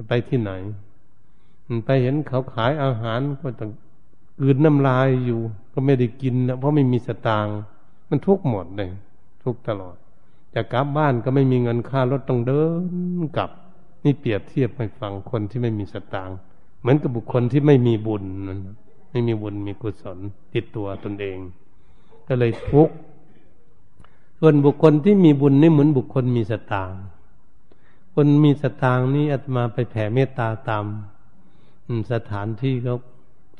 [0.07, 0.51] ไปที่ไหน
[1.85, 3.71] ไปเห็นเขาขายอาหารก็ต้อง
[4.41, 5.41] อืนน้ำลายอยู่
[5.73, 7.57] ก็ไม่ได้กินนะเพราะไม่มีสตางค์
[8.09, 8.89] มันทุกข์หมดเลย
[9.43, 9.95] ทุกตลอด
[10.55, 12.63] จะกลับบ้านก็ไม่มีเงินค่ารถต้องเดิ
[13.19, 13.51] นกลับ
[14.03, 16.37] นี่เปรียบเทียบให้ฟังคนที่ไม่มีสตางค์
[16.79, 18.23] เหมือนกับบุคคลที่ไม่มีบุญ
[19.11, 20.17] ไม่มีบุญมีกุศล
[20.53, 21.37] ติดตัวตนเอง
[22.27, 22.95] ก็เลยทุกข์
[24.39, 27.01] ส่วนบุคคลที่มีบุญนี่เหมือนบุคคลมีสตางค์
[28.15, 30.85] คนมีสตางค์นี่อาตมาไปแผ่เมตตาตาม
[32.11, 32.97] สถานที่เขา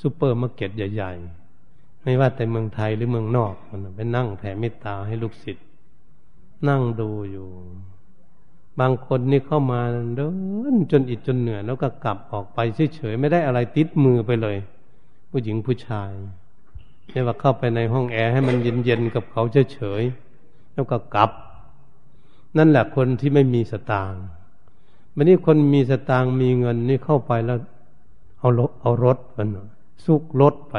[0.02, 1.12] ซูเปอร์มาร์เก็ตใหญ่
[1.58, 5.66] ๆ ไม่ว่าแต่เมืองไทยหรือเมืองนอกมันไปนั่งแผ่เมตตาให้ลูกศิษย์
[6.68, 7.48] นั่งดูอยู่
[8.80, 9.82] บางคนนี่เข้ามา
[10.16, 10.28] เดิ
[10.74, 12.60] นจนอิดจนเหนื่อยแล้วก็กลับออกไป
[12.96, 14.58] เฉยๆไม่ได้อะไรติดมือไปเลย
[15.30, 16.12] ผู้หญิงผู้ชาย
[17.10, 19.42] ไม่ว่าเข้าไปในห้องแอร์ให้มันเย็นๆกับเขา
[19.74, 21.32] เฉยๆแล้วก็กลับ
[22.58, 24.24] นั่นแหละคนที่ไม่มีสตางค์
[25.16, 27.58] วันนี้คนมีสตางค์มีเงินนี่เข้าไปแล้ว
[28.40, 29.48] เอารถเอารถมัน
[30.06, 30.76] ซุกรถไป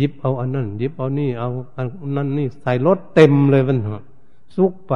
[0.00, 3.78] ยิบเอาอันนั้นยิบเอานี่เอาอันนั้นนี่ใส่รถเต็มเลยมัน
[4.56, 4.94] ซุกไป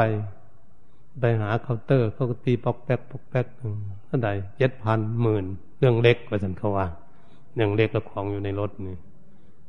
[1.21, 3.47] ไปหาเคาน์เตอร์เขาก็ตีปอกแป๊กปอกแป๊ก
[4.07, 5.45] เท่าไหร่เจ็ดพันหมื่น
[5.79, 6.87] เรื่องเล็กกว่าสันเขาว่า
[7.55, 8.97] เรื่องเล็กแล้วของอยู่ในรถนี่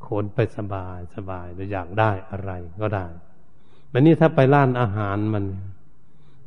[0.05, 3.05] ขนไปสบายสบายแต่อยากได้อะไรก็ได้
[3.91, 5.45] วันนี้ถ้าไปร้านอาหารมัน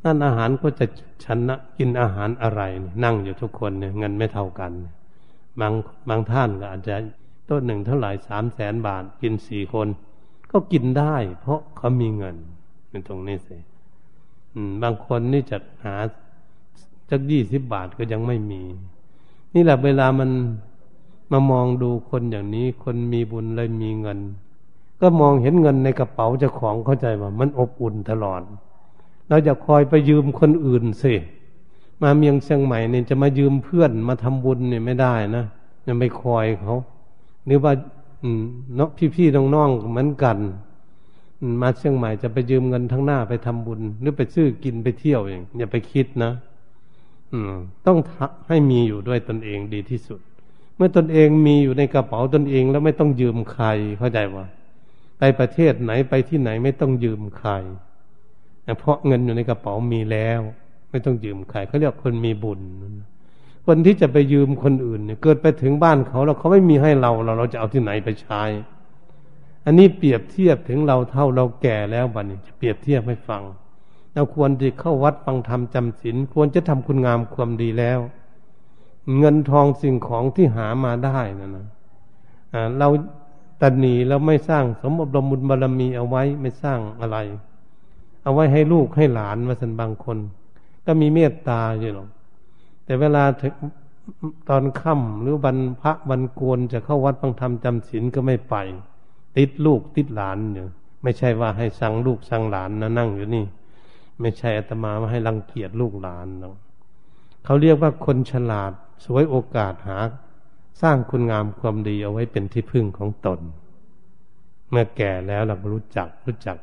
[0.03, 0.85] นั่นอาหารก็จะ
[1.25, 2.61] ชนะกินอาหารอะไร
[3.03, 4.71] นั่งอยู่ทุกคนเนี่ยเงินไม่เท่ากัน
[5.59, 5.73] บาง
[6.09, 6.95] บางท่านก็อาจจะ
[7.49, 9.87] ต้นหนึ่งเท่าไหร่สามแสนบาทกินสี่คน
[10.51, 12.35] ก็กินได้ เพราะเขามีเงิน
[12.89, 13.55] เป็นตรงนี้สิ
[14.83, 15.95] บางคนนี่จะหา
[17.09, 18.61] จักยี่สิบบาทก็ยังไม่มี
[19.53, 20.29] นี่แหละเวลามัน
[21.31, 24.19] มามองดูคนอย่างนี้ คนมีบุญเลยมีเงิน
[25.01, 28.41] ก็มองเห็นเงินในกระเป๋าเจ้าของเข้าใจว่ามันอบอุ่นตลอด
[29.29, 31.13] เราจะคอยไปยืมคนอื่นสิ
[32.01, 35.45] มาเมียงเชียงใหม่เนี่ยจะมายืมเพื่อนมาทำบุญเนี่ยไม่ได้นะ
[35.85, 36.75] จะไม่คอยเขา
[37.45, 37.73] หรือว่า
[38.75, 40.37] เนาะพี่ๆน้องๆเหมือนกัน
[41.61, 46.31] มาเชียงใหม่จะไปยืมเงินทั้งหน้าไปทำบุญ หรือไปซื้อกินไปเที่ยวเองอย่าไปคิดนะ
[47.33, 47.53] อืม
[47.87, 47.97] ต้อง
[48.47, 50.19] ให้มีอยู่ด้วยตนเองดีที่สุด
[50.75, 53.65] เมื่อตนเองมีอยู่ในกระเป๋าตนเองแล้วไม่ต้องยืมใคร
[53.97, 54.45] เข้าใจว่า
[55.19, 57.51] ไปประเทศไหนไปที่ไหนไม่ต้องยืมใคร
[58.79, 60.41] เพราะเงินอยู่ในกระเป๋ามีแล้ว
[60.91, 62.61] ไม่ต้องยืมใครเขาเรียกคนมีบุญ
[63.65, 68.41] คนที่จะไปยืมคนอื่นเนี่ยเกิดไปถึงบ้านเขาแล้วเขาไม่มีให้เราเราเราจะเอาที่ไหนไปใช้
[69.69, 73.43] อันนี้เปรียบเทียบถึงเราเท่าเราแก่แล้วบัดนี้จะเปรียบเทียบให้ฟัง
[74.13, 77.99] เราควรที่เข้าวัดฟังธรรมจำศีลควรจะทำคุณงามความดีแล้ว
[79.17, 81.65] เงินทองสิ่งของที่หามาได้นะนะ
[82.79, 82.89] เรา
[83.61, 87.17] ตันหนีแล้วไม่สร้างสมบรมบุญบารมีเอาไว้ไม่สร้างอะไร
[88.23, 90.17] เอาไว้ให้ลูกให้หลานมาสันบางคน
[90.85, 92.09] ก็มีเมตตาอยู่หรอก
[92.85, 93.23] แต่เวลา
[94.49, 98.55] ตอนค่ำหรือวันพระวันโกนจะเข้าวัดฟังธรรมจำศีลก็ไม่ไป
[99.37, 100.67] ติดลูกติดหลานอยู่
[101.03, 103.45] ไม่ใช่ว่าให้สั่งลูกสั่งหลานนะนั่งอยู่นี่
[104.21, 106.55] ไม่ใช่อาตมามาให้รังเกียจลูกหลานหรอก
[107.45, 108.71] เขาเรียกว่าคนฉลาด
[109.05, 109.97] สวยโอกาสหา
[110.81, 113.39] สร้างคุณงามความดีเอาไว้เป็นที่พึ่งของตน
[114.69, 116.57] เมื่อแก่แล้วเรารู้จักรู้จัก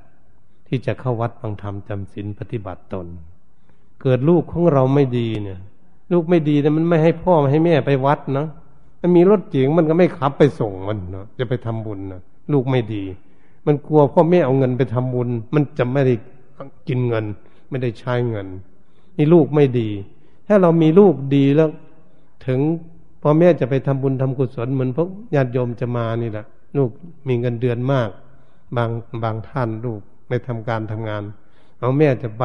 [0.66, 3.06] ที่จะเข้าวัดฟังธรรมจำศีลปฏิบัติตน
[4.02, 5.60] เกิดลูกของเราไม่ดีเนี่ย
[6.12, 8.46] ลูกไม่ดีแต่ยมันไม่ให้พ่อให้แม่ไปวัดนะ
[9.00, 13.04] มันมีรถเก๋งมันก็ไม่ขับไปส่งมันเนาะจะไปทำบุญนะ ลูกไม่ดี
[13.66, 16.14] มันกลัวพ่อแม่เอาเงินไปทำบุญ มันจะไม่ได้
[16.88, 17.24] กินเงิน
[17.70, 18.46] ไม่ได้ใช้เงิน
[19.16, 19.88] นี่ลูกไม่ดี
[20.46, 21.68] ถ้าเรามีลูกดีแล้ว
[22.46, 22.61] ถึง
[23.22, 26.44] พ่อแม่จะไปทำบุญทำกุศลเหมือนพวกญาติโยมจะมานี่แหละ
[26.76, 26.90] ลูก
[27.28, 28.09] มีเงินเดือนมาก
[28.76, 28.90] บาง
[29.22, 31.22] บางท่านลูกไม่ทำการทำงาน
[31.78, 32.44] เอาแม่จะไป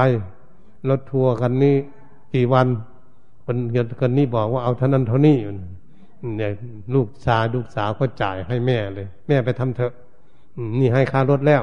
[0.90, 1.76] รถทัวร์คันนี้
[2.34, 2.68] กี่วัน
[3.46, 3.58] คน
[4.02, 5.38] คนนี้บอกว่าเอาเท่านั้นเท่านี้
[6.38, 6.52] เนี่ย
[6.96, 9.94] ลูกชายลูกสาวก็จ่ายให้แม่เลย แม่ไปทำเถอะ
[10.80, 11.62] นี่ให้ค่ารถแล้ว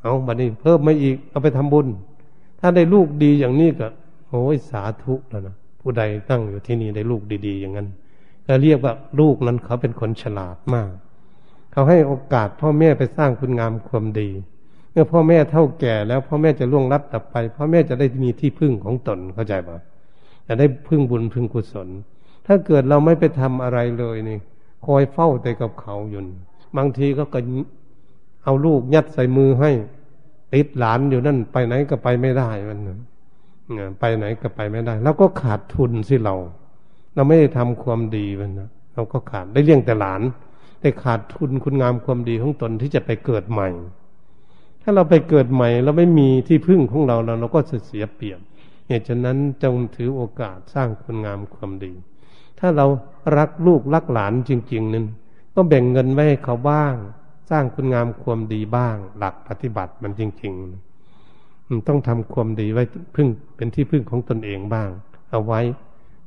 [0.00, 1.86] เอาบัดนี้เพิ่มมาอีกเอาไปทำบุญ
[2.60, 3.88] ถ้าได้ลูกดีอย่างนี้ก็
[4.28, 7.88] โอ้ยสาธุแล้วนะผู้ใดตั้งอยู่ที่นี่ได้ลูกดี ๆ อย่างนั้น
[8.46, 10.90] ก็เรียกว่าลูกนั้นเขาเป็นคนฉลาดมาก
[11.72, 14.30] เขาให้โอกาสพ่อแม่ไปสร้างคุณงามความดี
[14.92, 19.78] เมื่อพ่อแม่เท่าแก่แล้วพ่อแม่จะล่วงลับตับไป พ่อแม่จะได้มีที่พึ่งของตนเข้าใจปะ
[20.46, 21.88] จะได้พึ่งบุญพึ่งกุศล
[22.50, 24.38] ถ้าเกิดเราไม่ไปทำอะไรเลยนี่
[24.86, 26.20] คอยเฝ้าแต่กับเขาอยู่
[26.76, 27.40] บางทีก็ก็
[28.44, 29.70] เอาลูกยัดใส่มือให้
[30.54, 32.78] ติดหลานอยู่นั่นไปไหนก็ไปไม่ได้มัน
[34.00, 36.36] ไปไหนก็ไปไม่ได้ แล้วก็ขาดทุนสิเรา
[37.14, 40.22] เราไม่ได้ทำความดีมันนะเราก็ขาดได้เลี้ยงแต่หลาน
[40.80, 43.68] แต่ขาดทุนคุณงามความดีของตนที่จะไปเกิดใหม่
[44.82, 48.40] ถ้าเราไปเกิดใหม่เราไม่มีที่พึ่งของเราเราเราก็จะเสียเปรียบ
[48.86, 51.92] เหตุฉะนั้นจงถือโอกาสสร้างคุณงามความดี
[52.58, 52.86] ถ้าเรา
[53.36, 55.06] รักลูกรักหลานจริง ๆ นั้น
[55.54, 56.94] ก็แบ่งเงินไว้ให้เขาบ้าง
[57.50, 60.52] สร้างคุณงามความดีบ้าง หลักปฏิบัติมันจริง
[61.20, 64.90] ๆ ต้องทำความดีไว้พึ่งเป็นที่พึ่งของตนเองบ้าง
[65.30, 65.60] เอาไว้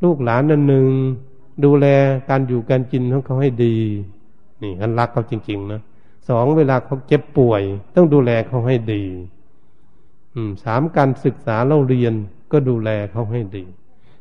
[0.04, 0.88] ลูกหลานนั่นหนึ่ง
[1.64, 1.86] ดูแล
[2.30, 3.76] การอยู่การกินของเขาให้ดี
[4.62, 5.82] นี่อันรักเขาจริง ๆ นะ
[6.30, 7.62] สองเวลาเขาเจ็บป่วย
[7.96, 9.04] ต้องดูแลเขาให้ดี
[10.64, 12.14] สามการศึกษาเล่าเรียน
[12.52, 13.64] ก็ดูแลเขาให้ดี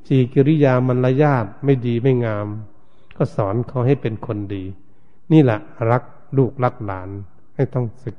[0.06, 2.46] สี่กิริยามารยาทไม่ดีไม่งาม
[3.16, 4.64] ก็สอนเขาให้เป็นคนดี
[5.32, 5.58] นี่แหละ
[5.90, 6.02] รัก
[6.36, 7.08] ลูกรักหลาน
[7.54, 8.16] ให้ต้องศึก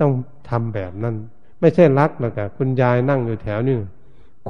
[0.00, 0.12] ต้อง
[0.48, 1.14] ทำแบบนั้น
[1.60, 3.76] ไม่ใช่รักแล้วกับคุณยายนั่งอยู่แถวนี้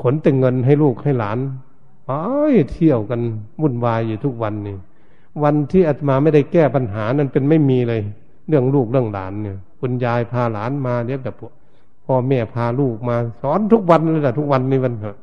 [0.01, 1.39] ขนแต่เงินให้ลูกให้หลาน
[2.07, 2.11] ไป
[2.73, 3.21] เที่ยวกัน
[3.61, 4.77] วุ่นวายอยู่ทุกวันนี่
[5.43, 8.03] วันที่อาตมาไม่ได้แก้ปัญหานั้นเป็นไม่มีเลย
[8.49, 11.35] เรื่องลูกเรื่องหลานเนี่ยคุณยายพาหลานมาเนี้ยแบบ
[12.05, 15.17] พ่อแม่พาลูกมา สอนทุกวันเลยแหละทุกวันในวันเหอะ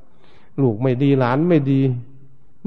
[0.61, 1.79] ลูกไม่ดีหลานไม่ดี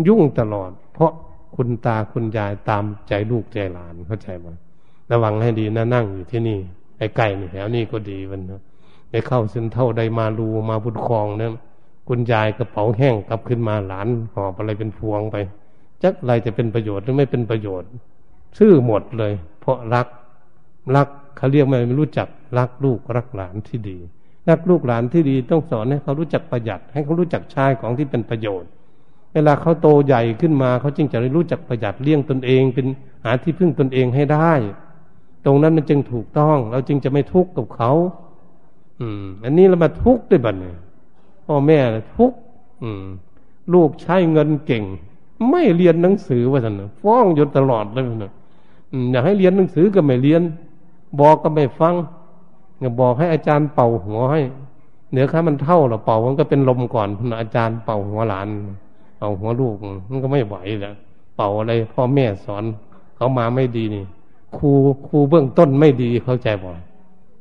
[0.09, 1.12] ยุ่งตลอด เพราะ
[1.57, 4.46] คุณตาคุณยายตามใจลูกใจหลานเข้าใจไหม
[5.11, 6.59] ระวังให้ดีนะนั่งอยู่ที่นี่
[6.98, 8.61] ไอ้ไก่นี่แถวนี้ก็ดีวันนะ
[9.11, 11.50] ไปเข้าเส้นเท่าใดมาลูมาบุญคลองเนี่ย
[12.09, 15.37] คุณยายกระเป๋าแห้งกลับขึ้นมาหลานหอบอะไรเป็นพวงไป
[16.02, 17.90] จักอะไรจะเป็นประโยชน์หรือไม่เป็นประโยชน์
[18.57, 20.07] ชื่อหมดเลย เพราะรัก
[20.96, 22.28] รักเขาเรียกไม่รู้จัก
[22.59, 23.98] รักลูกรักหลานที่ดี
[24.48, 28.68] รักลูกหลานที่ดีต้องสอนให้เขารู้จักประหยัด ให้เขารู้จักใช้ของที่เป็นประโยชน์
[29.35, 32.87] เวลาเขาโตใหญ่ขึ้นมาเขาจึงจะได้รู้จักประหยัดเลี้ยงตนเอง เป็น
[33.24, 34.52] หาที่พึ่งตนเองให้ได้
[35.44, 37.92] ตรงนั้นมันจึงถูกต้อง เราจึงจะไม่ทุกข์กับเขา
[39.00, 40.76] อืม อันนี้เรามาทุกข์ด้วยบัดเนี่ย
[41.46, 41.78] พ่อแม่
[42.16, 42.38] ทุกข์
[42.83, 43.05] อืม
[43.74, 44.85] ลูกใช้เงินเก่ง
[45.50, 48.33] ไม่เรียนหนังสือว่าสันฟ้องอยู่ตลอดเลยนะ
[49.12, 50.42] อยากให้เรียนหนังสือก็ไม่เรียน
[51.20, 51.94] บอกก็ไม่ฟัง
[53.01, 54.40] บอกให้อาจารย์เป่าหัวให้
[55.12, 58.49] เดี๋ยวข้ามันเท่าหรอเป่ามันก็เป็นลมก่อนคุณอาจารย์เป่าหัวหลาน
[59.18, 59.75] เป่าหัวลูก
[60.11, 60.95] มันก็ไม่ไหวแล้ว
[61.37, 62.64] เป่าอะไรพ่อแม่สอน
[63.16, 64.05] เขามาไม่ดีนี่
[64.57, 64.71] ครู
[65.09, 66.71] ครูเบื้องต้นไม่ดีเข้าใจบ่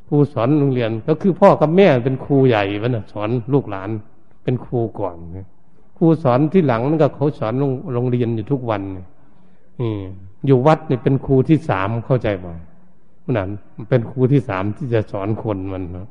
[0.07, 3.89] ครูสอนโรงเรียนก็คือพ่อกับแม่เป็นครูใหญ่วะนะสอนลูกหลาน
[4.43, 5.15] เป็นครูก่อน
[5.97, 7.53] ครูสอนที่หลังนั่นก็เขาสอน
[7.93, 9.93] โรงเรียนอยู่ทุกวันนี่
[10.45, 12.51] อยู่วัดนี่เป็นครูที่สามเข้าใจบ่
[13.37, 13.49] นั้น
[13.89, 16.07] เป็นครูที่สามที่จะสอนคนมันนะ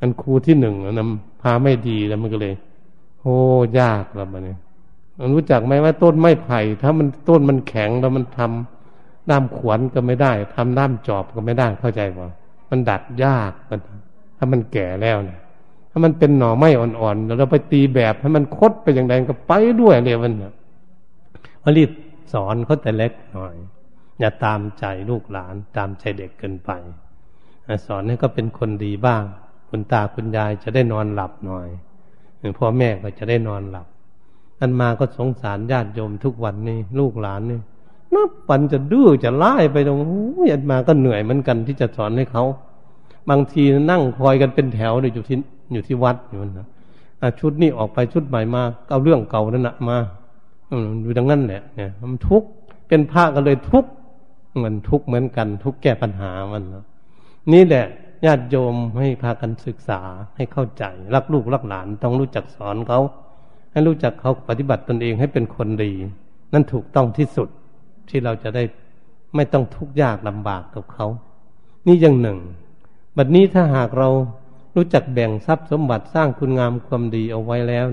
[0.00, 1.06] อันครูที่หนึ่งนะ
[1.42, 2.54] พาไม่ดีแล้วมันก็เลย
[3.20, 3.36] โอ้
[3.80, 4.58] ยากแล้วมันเนี่ย
[5.20, 12.34] มันรู้จักไหมว่าต้นไม้ไผ่ ถ้ามันต้นมันแข็งแล้วมันทำด้ามขวนก็ไม่ได้ทำด้ามจอบก็ไม่ได้เข้าใจป่ะ
[12.70, 13.80] มันดัดยากมัน
[14.38, 15.38] ถ้ามันแก่แล้วเนี่ย
[15.90, 20.32] ถ้ามันเป็นหน่อไม้อ่อนๆแล้วเราไปตีแบบให้มันคดไปอย่างไรก็ไปด้วยเลยมัน
[21.62, 21.90] วรีบ
[22.32, 23.54] สอนเขาแต่เล็กหน่อย
[24.20, 26.70] อย่าตามใจลูกหลานตามใจเด็กเกินไป
[27.86, 29.22] สอนให้ก็เป็นคนดีบ้าง
[29.68, 31.68] คุณตาคุณยายจะได้นอนหลับหน่อย
[32.58, 33.86] พ่อแม่ก็จะได้นอนหลับ
[34.60, 37.60] อันมาก็สงสารญาติโยมทุกวันนี้ลูกหลานนี่
[38.14, 39.98] นับวันจะดื้อจะไล่ไปตรง
[40.52, 42.44] อันมาก็เหนื่อยเหมือนกันที่จะสอนให้เขา
[43.30, 45.36] บางทีนั่งคอยกันเป็นแถวเลยอยู่ที่
[45.72, 46.66] อยู่ที่วัดอยู่นะ
[47.40, 49.98] ชุดนี้ออกไปชุดใหม่มาเอาเรื่องเก่านั่นแหะมา
[51.02, 52.48] อยู่ดังนั้นแหละเนี่ยมันทุกข์
[52.88, 53.90] เป็นพระก็เลยทุกข์
[54.62, 56.84] มันทุกข์เหมือนกัน ทุกแก้ปัญหามันนะ
[57.52, 57.84] นี่แหละ
[58.26, 60.00] ญาติโยมให้พากันศึกษา
[60.36, 60.84] ให้เข้าใจ
[61.14, 63.00] รักลูกรักหลานต้องรู้จักสอนเขา
[63.72, 65.92] ให้รู้จักเขาปฏิบัติตนเองให้เป็นคนดี
[66.52, 67.48] นั่นถูกต้องที่สุด
[68.08, 68.62] ที่เราจะได้
[69.36, 71.06] ไม่ต้องทุกข์ยากลำบากกับเขา
[71.86, 72.38] นี่อย่างหนึ่ง
[73.16, 74.08] บัดนี้ถ้าหากเรา
[74.76, 77.86] รู้จักแบ่งทรัพย์สมบัติสร้างคุณงามความดีเอาไว้แล้ว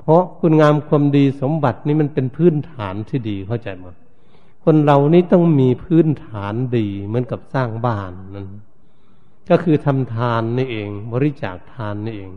[0.00, 3.86] เพราะคุณงามความดีสมบัตินี้มันเป็นพื้นฐานที่ดีเข้าใจไหม
[4.64, 8.46] คนเรานี่ต้องมีพื้นฐานดีเหมือนกับสร้างบ้านนั่น
[9.50, 12.30] ก็คือทำทานนี่เอง บริจาคทานนี่เอง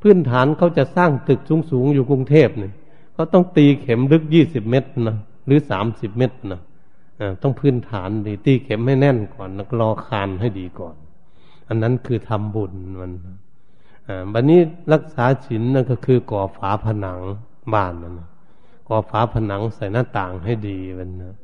[0.00, 2.72] พื้นฐานเขาจะสร้างตึกสูงๆอยู่กรุงเทพเนี่ย
[3.14, 6.60] เขาต้องตีเข็มลึกยี่สิบเมตรนะหรือสามสิบเมตรนะ
[7.42, 10.96] ต้องพื้นฐานดีตีเข็มให้แน่นก่อนแล้วรอคานให้ดีก่อน
[11.68, 13.12] อันนั้นคือทำบุญมัน
[14.32, 14.60] บัดนนี้
[14.92, 17.18] รักษาศีลนั่นก็คือก่อฝาผนัง
[17.74, 18.20] บ้านนั่น
[18.88, 21.34] ก่อฝาผนังใส่หน้าต่างให้ดีมันนะ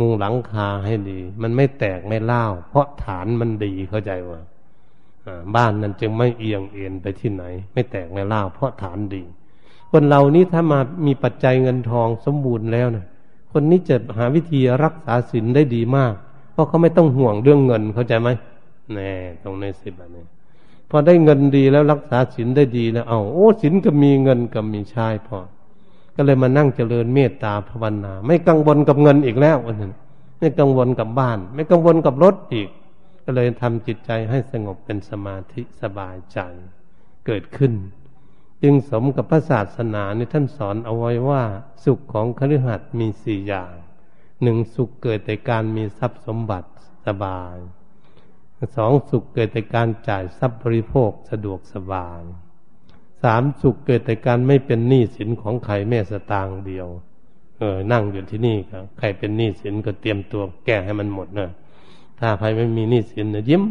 [0.00, 4.40] มุงหลังคาให้ดี มันไม่แตกไม่เล่าเพราะฐานมันดีเข้าใจว่า
[5.56, 9.22] บ้านนั้นจึงไม่เอียงเอ็นไปที่ไหน ไม่แตกไม่เล่าเพราะฐานดี
[9.90, 13.06] คนเรานี้ถ้ามามีปัจจัยเงินทองสมบูรณ์แล้วนะ
[13.52, 16.14] คนนี้จะหาวิธีรักษาศีลได้ดีมาก
[16.52, 18.28] เพราะเขาไม่ต้องห่วงเรื่องเงินเข้าใจไหม
[18.92, 20.24] แน่ตรงในสิบอันนี้
[20.90, 25.38] พอได้เงินดีแล้วรักษาศีลได้ดีแล้วเอาโอ้ศีลก็มีเงินก็มีชายพอ
[26.22, 29.92] ก็เลยมานั่งเจริญเมตตาภาวนา ไม่กังวลกับเงินอีกแล้ววันนึง
[30.38, 32.68] ไม่กังวลกับบ้าน ไม่กังวลกับรถอีก
[33.24, 36.38] ก็เลยทำจิตใจให้สงบเป็นสมาธิสบายใจ
[37.26, 37.72] เกิดขึ้น
[38.62, 41.42] จึงสมกับพระศาสนาในท่านสอนเอาไว้ว่า
[41.84, 43.74] สุขของคฤหัสถ์มีสี่อย่าง
[44.42, 46.68] หนึ่งสุขเกิดแต่การมีทรัพย์สมบัติ
[47.06, 47.56] สบาย
[48.76, 52.22] สองสุขเกิดแต่การจ่ายทรัพย์บริโภคสะดวกสบาย
[53.22, 56.88] สามสุขเกิดแต่การไม่เป็นหนี้สินของใครแม่สตางเดียว
[57.58, 61.50] เออ นั่งอยู่ที่นี่ครับใครเป็นหนี้สินก็เตรียมตัวแก้ให้มันหมดเนะ
[62.20, 63.64] ถ้าใครไม่มีหนี้สินเนี่ยยิ้ม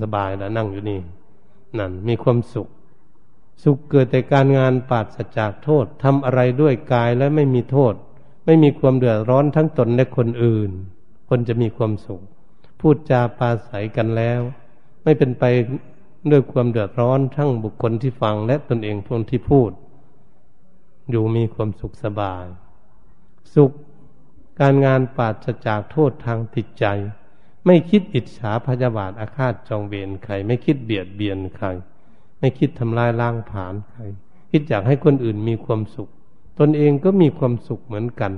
[0.00, 1.00] สบายแล้วนั่งอยู่นี่
[1.78, 2.68] นั่นมีความสุข
[3.62, 7.94] สุขเกิดแต่การงานปราศจากโทษทำอะไรด้วยกายและไม่มีโทษ
[8.46, 10.70] ไม่มีความเดือดร้อนทั้งตนและคนอื่น
[11.28, 12.22] คนจะมีความสุข
[12.80, 14.40] พูดจาปาศัยกันแล้ว
[15.04, 15.44] ไม่เป็นไป
[16.30, 19.70] ด้วยความเดือดร้อนทั้งบุคคลที่ฟังและตนเองคนที่พูด
[21.10, 22.44] อยู่มีความสุขสบาย
[23.54, 23.72] สุข
[24.60, 26.84] การงานปราศจากโทษทางจิตใจ
[27.66, 31.66] ไม่คิดอิจฉาพยาบาทอาฆาตจองเวรใคร ไม่คิดเบียดเบียนใคร
[32.38, 34.00] ไม่คิดทำลายล้างผานใคร
[34.50, 36.08] คิดอยากให้คนอื่นมีความสุข
[36.58, 38.32] ตนเองก็มีความสุขเหมือนกัน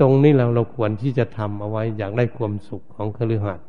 [0.00, 3.66] ตรงนี้เราเราควรที่จะทำเอาไว้อยากได้ความสุขของคฤหัสถ์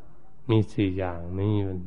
[0.50, 1.80] มีสี่อย่างนี้มัน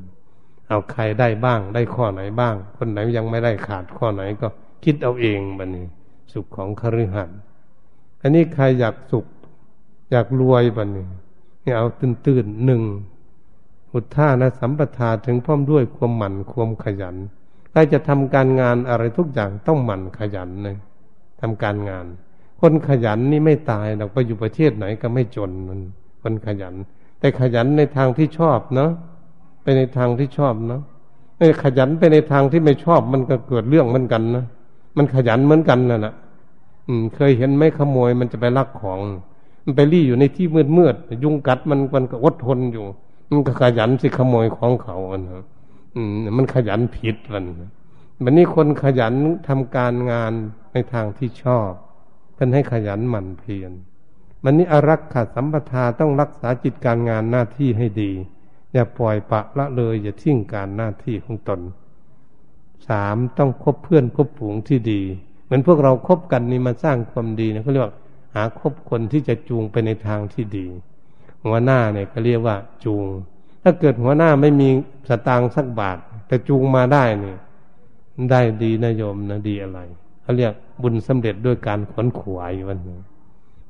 [0.73, 4.49] เอาใครได้บ้าง ได้ข้อไหนบ้าง คนไหนยังไม่ได้ขาดข้อไหนก็
[4.85, 5.87] คิดเอาเองบันนี้
[6.33, 7.39] สุขของคฤหัสถ์
[8.21, 9.27] อันนี้ใครอยากสุข
[10.11, 11.07] อยากรวยบันนี้
[11.63, 12.83] นี่เอาตื่นตื่นหนึ่ง
[13.93, 17.17] อุทธานะสัมปทาถึงพร้อมด้วยความหมั่นความขยัน
[17.71, 20.77] ใครจะทำการงานอะไรทุกอย่างต้องหมั่นขยันเลย
[21.41, 22.07] ทำการงาน
[22.61, 25.81] คนขยันนี่ไม่ตายเราไปอยู่ประเทศไหนก็ไม่จนมัน
[26.23, 26.75] คนขยัน
[27.19, 28.91] แต่ขยันในทางที่ชอบเนาะ
[29.63, 30.83] ไปในทางที่ชอบเนาะ
[31.39, 34.45] ไอ้ขยันไปในทางที่ไม่ชอบมันก็เกิดเรื่องเหมือนกันนะ
[34.97, 36.15] มันขยันเหมือนกันนั่นแหละ
[36.89, 38.99] อืม เคยเห็นไหมขโมยมันจะไปลักของ
[39.65, 42.85] มันไปรี่อยู่ในที่มืดมืดยุงกัดมันมันก็อดทนอยู่
[43.31, 45.45] มันก็ขยันสิขโมยของเขาอันนะ
[45.95, 47.45] อืม มันขยันผิดมัน
[48.23, 49.15] วันนี้คนขยัน
[49.49, 50.33] ทำการงาน
[50.73, 51.71] ในทางที่ชอบ
[52.37, 53.73] เป็นให้ขยันหมั่นเพียร
[54.45, 58.13] มันนี้อารักขาสัมปทาต้องรักษาจิตการงานหน้าที่ให้ดี
[58.73, 61.61] อย่าปล่อยปะละเลย อย่าทิ้งการหน้าที่ของตน
[62.89, 65.01] สามต้องคบเพื่อนคบผูงที่ดี
[65.45, 67.95] เหมือนพวกเราครบกันนี่มาสร้างความดีนะเขาเรียกว่า
[68.35, 70.67] หาคบคนที่จะจูงไปในทางที่ดี
[71.45, 73.05] หัวหน้าเนี่ยเขาเรียกว่าจูง
[73.63, 74.69] ถ้าเกิดหัวหน้าไม่มี
[75.09, 77.39] สตางค์สักบาท แต่จูงมาได้เนี่ย
[78.31, 79.81] ได้ดีนะโยมนะดีอะไร
[80.23, 80.53] เขาเรียก
[80.83, 82.99] บุญสำเร็จด้วยการขนขวายวันนี้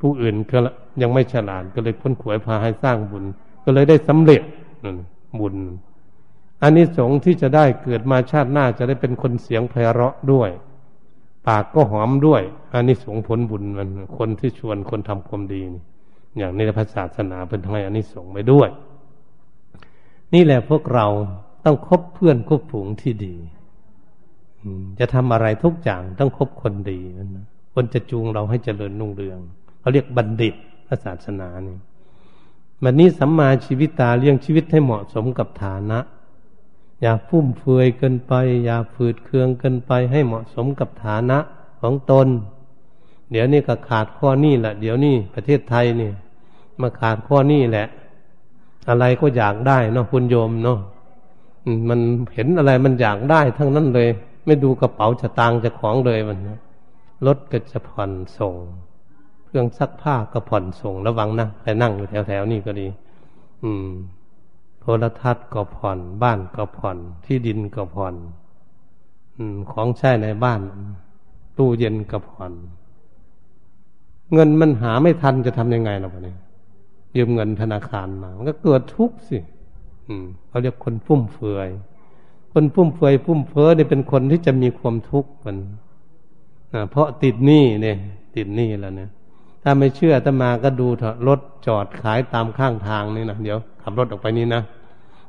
[0.01, 0.59] ผู้อื่นก็
[1.03, 3.25] ยังไม่ฉลาดก็เลยขนขวายพาให้สร้างบุญ
[3.65, 4.43] ก็เลยได้สำเร็จ
[5.41, 5.57] บุญ
[6.63, 10.51] อันนี้สงที่จะได้เกิดมาชาติหน้าจะได้เป็นคนเสียงไพเราะด้วย
[11.47, 15.83] ปากก็หอมด้วยอันนี้สงผลบุญมันคนที่ชวนคนทำความดีนี่
[16.39, 18.69] อย่างในพระศาสนาเป็นทำไมอันนี้สงไปด้วย
[20.35, 21.07] นี่แหละพวกเรา
[21.65, 23.35] ต้องคบเพื่อนคบฝูงที่ดี
[24.99, 27.01] จะทำอะไรทุกอย่างต้องคบคนดี
[27.35, 29.39] นะคนจะจูงเราให้เจริญนุ่งเรือง
[29.81, 30.55] เขาเรียกบัณฑิต
[30.87, 31.77] พระศาสนานี่
[32.85, 35.99] วันนี้สัมมาชีวิตตาเลี้ยงชีวิตให้เหมาะสมกับฐานะ
[37.01, 38.33] อย่าฟุ่มเฟือยเกินไป
[38.65, 41.39] อย่าฝืดเคืองเกินไปให้เหมาะสมกับฐานะ
[41.81, 42.27] ของตน
[43.31, 46.11] เดี๋ยวนี้ก็ขาดข้อนี้แหละ เดี๋ยวนี้ประเทศไทยนี่
[46.81, 47.87] มาขาดข้อนี้แหละ
[48.89, 50.79] อะไรก็อยากได้เนาะคุณโยมเนาะ
[51.89, 52.01] มัน
[52.35, 54.09] เห็นอะไรมันอยากได้ทั้งนั้นเลย
[54.47, 56.39] ไม่ดูกระเป๋าจะตางจะของเลยมัน
[57.27, 58.55] รถก็จะผ่อนส่ง
[59.53, 62.87] เครื่องซักผ้าก็ผ่อนส่งระวังนะไปนั่งอยู่แถวๆนี่ก็ดี
[63.65, 63.91] อืม
[64.81, 68.15] โทรทัศน์ก็ผ่อน บ้านก็ผ่อน ที่ดินก็ผ่อน
[69.37, 70.61] อืม ของใช้ในบ้าน
[71.59, 72.53] ตู้เย็นก็ผ่อน
[74.35, 76.39] เงินมันหาไม่ทันจะทำยังไงล่ะวะเนี่ย
[77.17, 79.39] ยืมเงินธนาคารมา มันก็เกิดทุกข์สิ
[80.09, 81.69] อืมเขาเรียกคนฟุ่มเฟือย
[82.53, 85.57] คนฟุ่มเฟือยฟุ่มเฟ้อเนี่ยเป็นคนที่จะมีความทุกข์มัน
[86.91, 87.97] เพราะติดหนี้เนี่ย
[88.37, 89.11] ติดหนี้แล้วเนี่ย
[89.63, 94.63] ถ้าไม่เชื่อถ้ามาก็ดูเถอะรถจอดขายตามข้างทางนี่นะเดี๋ยวขับรถออกไปนี่นะ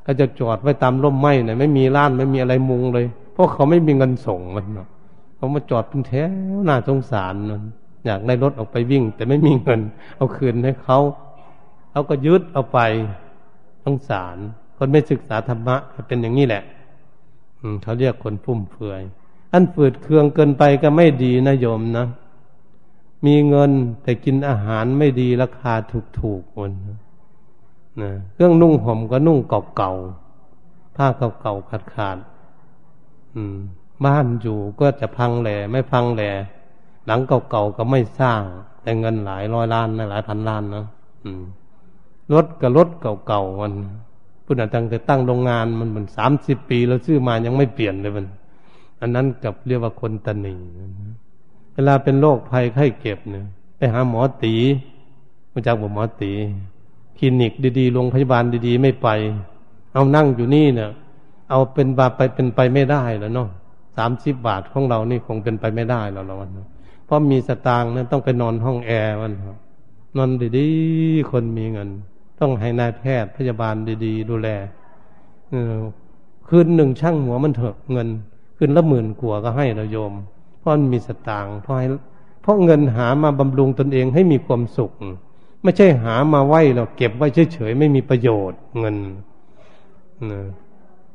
[0.05, 4.88] ก็จะจอดไว้ตามร่มไม้เนี่ยไม่มีร้านไม่มีอะไรมุงเลย เพราะเขาไม่มีเงินส่งมันเนาะ
[5.36, 6.13] เขามาจอดเป็นแถ
[6.55, 7.63] วน่าสงสารนัน
[8.05, 9.81] อยากได้รถออกไปวิ่ง แต่ไม่มีเงิน
[10.17, 10.99] เอาคืนให้เขา
[11.91, 12.79] เขาก็ยึดเอาไป
[13.84, 14.38] สงสาร
[14.77, 15.75] คนไม่ศึกษาธรรมะ
[16.07, 16.63] เป็นอย่างนี้แหละ
[17.84, 19.01] เขาเรียกคนฟุ่มเฟือย
[19.53, 22.05] อันฝืดเคืองเกินไปก็ไม่ดีนะโยมนะ
[23.26, 23.71] มีเงิน
[24.03, 25.74] แต่กินอาหารไม่ดีราคา
[26.19, 26.71] ถูกๆคน
[28.01, 29.39] นะเครื่องนุ่งห่มก็นุ่ง
[29.78, 31.07] เก่าๆผ้า
[31.41, 36.32] เก่าๆขาดๆบ้านอยู่ก็จะพังแหล่ไม่พังแหล่
[37.05, 38.41] หลังเก่าๆก็ไม่สร้าง
[38.82, 40.86] แต่เงินหลายร้อยล้านหลายพันล้านนะ
[42.34, 43.74] รถกับรถเก่าๆมัน
[44.45, 48.26] พุทธตั้งแต่ตั้งโรงงานมันมันสามสิบปี แล้วซื้อมายังไม่เปลี่ยนเลยมัน
[49.01, 50.55] อันนั้นกับเรียกว่าคนตนี
[51.74, 53.45] เวลาเป็นโรคภัยไข้เก็บเนี่ย
[53.78, 54.55] ไปหาหมอตี
[55.51, 56.32] มาจากบอกหมอตี
[57.17, 59.07] คลินิกดีๆโรงพยาบาลดีๆ ไม่ไป
[59.93, 60.89] เอานั่งอยู่นี่เนี่ย
[61.49, 63.49] เอาเป็นบาไปเป็นไปไม่ได้แล้วเนาะ
[63.97, 66.36] สามสิบบาทของเรานี่คงเป็นไปไม่ได้แล้วเรา
[67.05, 69.34] เพราะมีสตางค์นั้นต้องไปนอนห้องแอร์มัน
[70.17, 71.89] นอนดีๆคนมีเงิน
[72.39, 74.49] ต้องให้นายแพทย์พยาบาลดีๆ ดูแล
[76.47, 78.07] คืนหนึ่งช่างหัวมันเถอะเงิน
[78.57, 80.13] คืนละหมื่นกว่าก็ให้เราโยม
[80.64, 81.88] พราะมันมีสตางค์เพราะให้
[82.41, 84.91] เพราะเงินหามาบำรุงตนเองให้มีความสุข
[85.64, 88.97] ไม่ใช่หามาไว้เราเก็บไว้เฉยๆไม่มีประโยชน์เงิน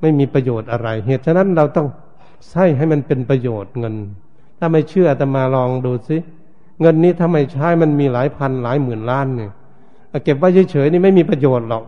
[0.01, 1.87] ไม่มีประโยชน์อะไร เหตุฉะนั้นเราต้อง
[2.51, 3.95] ใช้ให้มันเป็นประโยชน์เงิน
[4.59, 6.17] ถ้าไม่เชื่อจะมาลองดูสิ
[6.81, 9.51] เงินนี้ถ้าไม่ใช้มันมีหลายพันหลายหมื่นล้านเนี่ย
[10.25, 11.85] เก็บไว้เฉยๆนี่ไม่มีประโยชน์หรอก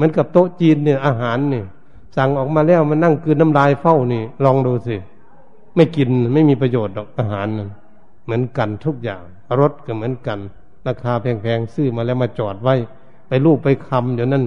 [0.00, 1.64] มันกับโต๊ะจีนเนี่ยอาหารเนี่ย
[2.16, 4.96] สั่งออกมาแล้วมันนั่งคืนน้ำลายเฝ้านี่ ลองดูสิ
[5.76, 7.70] ไม่กินไม่มีประโยชน์หรอกอาหารนั้น
[8.24, 9.22] เหมือนกันทุกอย่าง
[9.60, 10.38] รถก็เหมือนกัน
[10.88, 12.74] ราคาแพงๆซื้อมาแล้วมาจอดไว้
[13.28, 14.44] ไปลูกไปคำเดี๋ยวนั้น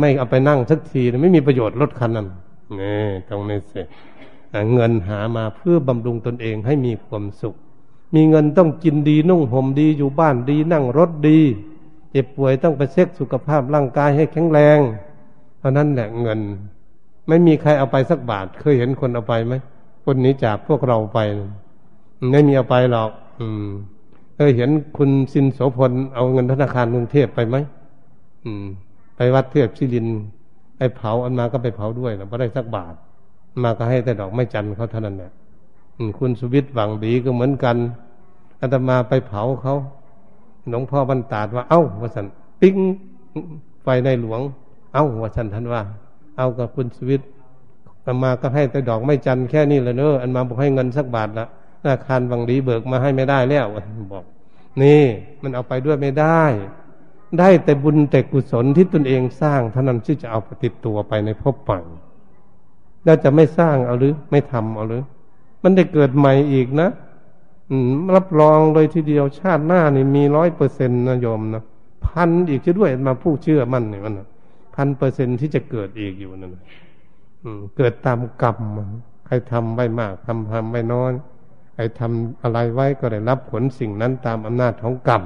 [0.00, 2.28] ไม่เอาไปนั่งสักทีไม่มีประโยชน์รถคันนั้น
[2.80, 2.96] นี่
[3.28, 3.80] ตรงนี้สิ
[4.74, 7.54] เงินหามาเพื่อบำรุงตนเองให้มีความสุข
[8.14, 11.38] มีเงินต้องกินดีนุ่งห่มดีอยู่บ้านดีนั่งรถดี
[12.10, 14.78] เจ็บป่วยต้องไปเช็คสุขภาพร่างกายให้แข็งแรง
[15.58, 16.40] เพราะนั้นแหละเงิน
[17.28, 19.54] ไม่มีใครเอาไปสักบาทเคยเห็นคนเอาไปไหม
[20.04, 21.18] คนนี้จากพวกเราไป
[22.30, 23.66] ไม่มีเอาไปหรอก อืม
[24.34, 27.56] เคยเห็นคุณสินโสพลเอาเงินธนาคารกรุงเทพไปไหม
[28.44, 28.64] อืม
[29.16, 30.06] ไปวัดเทียบชิริน
[30.76, 32.94] ไปเผาอันมาก็ไปเผาด้วยนะไม่ได้สักบาท
[33.62, 35.32] มาก็ให้แต่ดอกไม่จันเขาเท่านั้นแหละ
[36.18, 37.76] คุณสุวิทย์หวังดีก็เหมือนกัน
[38.60, 39.74] อาตมาไปเผาเขา
[40.68, 42.26] หลวงพ่อบรรดาว่า เอ้าวสัน
[42.60, 42.76] ปิ้ง
[43.82, 44.40] ไฟในหลวง
[44.92, 45.82] เอ้าวสันท่านว่า
[46.36, 47.22] เอากับคุณสวิท
[48.06, 51.46] ตมาก็ให้แต่ดอกไม่จันแค่นี้เลยเนอะอันมาบอกให้เงินสักบาทละ
[51.80, 53.66] ธนาคารบังดีเบิกมาให้ไม่ได้แล้ว
[54.12, 54.24] บอก
[54.82, 55.02] นี่
[55.42, 56.42] มันเอาไปด้วยไม่ได้
[57.38, 61.84] ได้แต่บุญแต่กุศลที่ตนเองสร้างเท่านั้นที่จะเอาติดตัวไปในภพปัง
[63.04, 65.02] แล้วจะไม่สร้างเอาหรือ ไม่ทำเอาหรือ
[65.62, 66.88] มันได้เกิดใหม่อีกนะ
[68.14, 71.62] รับรองเลยทีเดียวชาติหน้านี่มีร้อยเปอร์เซ็นต์นะโยมนะ
[72.06, 74.14] พันอีกจะด้วยมาผู้เชื่อมั่นเนี่ยมัน
[74.74, 76.50] พันเปอร์เซ็นที่จะเกิดอีกอยู่นั่น
[77.76, 78.58] เกิดตามกรรม
[79.26, 81.12] ใครทำไว้มากทำทำไว้น้อย
[81.74, 85.22] ใครทำอะไรไว้ก็ได้รับผลสิ่งนั้นตามอำนาจของกรรม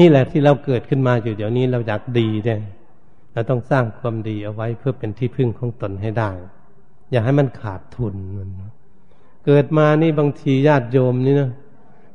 [0.00, 2.60] นี่แหละที่เราเกิดขึ้นมาอยู่เดี๋ยวนี้เราอยากดีเนี่ย
[3.32, 6.30] เราต้องสร้างความดีเอาไว้เพื่อเป็นที่พึ่งของตนให้ได้
[7.10, 8.50] อย่าให้มันขาดทุนมัน
[9.46, 11.50] เกิดมานี่บางทีญาติโยมนี่นะ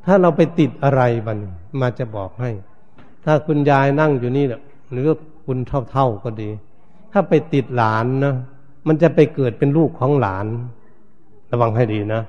[0.06, 1.38] ถ้าเราไปติดอะไรบัน
[1.80, 2.50] มาจะบอกให้
[3.24, 4.44] ถ้าคุณยายนั่งอยู่นี่
[4.92, 5.08] หรือ
[5.46, 5.58] คุณ
[5.90, 6.50] เท่าๆก็ดี
[7.12, 8.34] ถ้าไปติดหลานนะ
[8.88, 10.46] มันจะไปเกิดเป็นลูกของหลาน
[11.52, 12.22] ระวังให้ดีนะ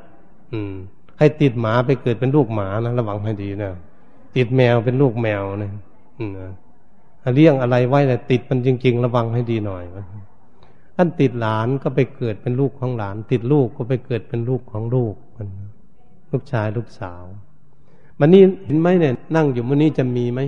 [0.53, 0.73] อืม
[1.19, 3.71] ให้ติดหมาไปเกิดเป็นลูกหมานะระวังให้ดีนะ
[4.36, 5.71] ติดแมวเป็นลูกแมวนะ
[6.17, 6.32] อืม
[7.36, 9.84] เลี้ยงอะไรไว้แต่ติดมันจริง ๆ ระวังให้ดีหน่อย
[10.95, 15.47] ท่านติดหลานก็ไปเกิดเป็นลูกของหลาน ติดลูกก็ไปเกิดเป็นลูกของลูกมัน
[16.32, 17.23] ลูกชายลูกสาว
[18.19, 20.39] มันนี่เห็นไหมเนี่ย นั่งอยู่มันนี้จะมีไหม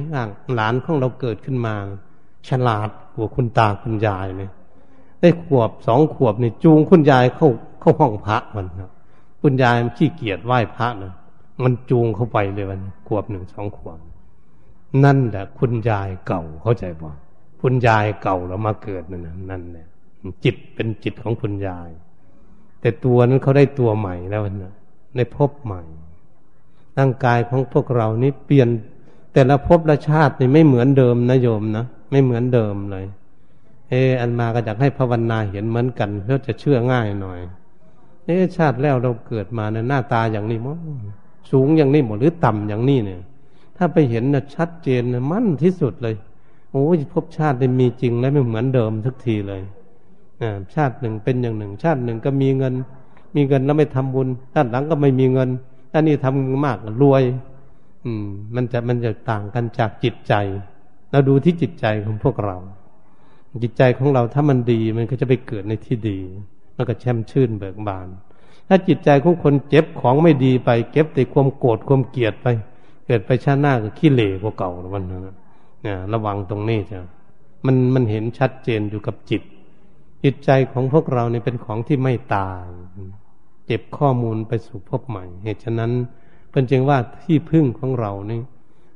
[0.56, 1.76] หลานของเราเกิดขึ้นมา
[2.48, 4.52] ฉลาดกว่าคุณตาคุณยายเนี่ย
[5.22, 7.50] ได้ขวบสองขวบนี่จูงคุณยายเข้า
[7.82, 8.90] เข้าห้องพระมันครับ
[9.42, 11.14] คุณยายมันขี้เกียจไหว้พระนะ
[11.64, 14.00] มันจูงเข้าไปเลยวันขวบหนึ่งสองขวบ
[15.04, 17.12] นั่นแหละคุณยายเก่าเข้าใจป่ะ
[17.62, 19.88] คุณยายเก่าแล้วมาเกิดนั่นนั่นเนี่ย
[20.44, 21.90] จิตเป็นจิตของคุณยาย
[22.82, 24.74] แต่ตัวนั้นเขาได้ตัวใหม่แล้วนะ
[25.16, 25.82] ในพบใหม่
[26.98, 28.68] ร่างกายของพวกเรานี้เปลี่ยน
[29.34, 33.06] แต่ละภพละชาตินี่ไม่เหมือนเดิมนะโยมนะ ไม่เหมือนเดิมเลย
[33.90, 37.40] เอออันมาก็อยากให้ภาวนาเห็นเหมือนกัน เพื่อจะเชื่อง่ายหน่อย
[38.26, 40.78] เออชาติแล้วเราเกิดมาในหน้าตาอย่างนี้มั้ง
[41.52, 43.20] สูงอย่างนี้หมดหรือต่ำอย่างนี้เนี่ย
[43.78, 46.16] ถ้าไปเห็นนะชัดเจนนะมั่นที่สุดเลย
[46.72, 49.62] โอ้ยภพชาติได้มีจริงแล้วไม่เหมือนเดิมทุกทีเลย
[50.76, 52.74] ชาติหนึ่งเป็นอย่างหนึ่ง ชาติหนึ่งก็มีเงิน
[53.36, 55.50] มีเงินแล้วไม่ทำบุญชาติหลังก็ไม่มีเงิน
[55.94, 57.24] อันนี้ทำมากรวย
[58.06, 60.34] อืม มันจะมันจะต่างกันจากจิตใจ
[61.12, 62.58] เราดูที่จิตใจของพวกเรา
[63.64, 66.20] จิตใจของเราถ้ามันดีมันก็จะไปเกิดในที่ดี
[66.76, 68.08] มันก็แช่มชื่นเบิกบาน
[68.68, 72.48] ถ้าจิตใจของคนเจ็บของไม่ดีไป เก็บแต่ความโกรธความเกลียดไป
[73.06, 75.22] เกิดไปชาติหน้าก็ขี้เหร่กว่าเก่าวันนั้น
[75.82, 77.08] เนี่ยระวังตรงนี้จ้ะ
[77.66, 79.42] มันมันเห็นชัดเจนอยู่กับจิต
[80.24, 82.66] จิตใจของพวกเราเนี่ยเป็นของที่ไม่ตาย
[83.66, 85.92] เก็บข้อมูลไปสู่พบใหม่ เหตุฉะนั้น
[86.52, 88.40] เป็นจึงว่าที่พึ่งของเรานี่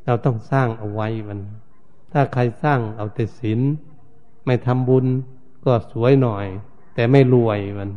[0.05, 1.39] เราต้องสร้างเอาไว้มัน
[2.17, 3.59] ถ้าใครสร้างเอาแต่ศีล
[4.45, 5.05] ไม่ทำบุญ
[5.65, 6.45] ก็สวยหน่อย
[6.95, 7.89] แต่ไม่รวยมัน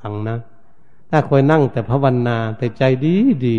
[0.00, 0.38] ฟังนะ
[1.10, 3.14] ถ้าคอยนั่งแต่ภาวนาแต่ใจดี
[3.46, 3.56] ดี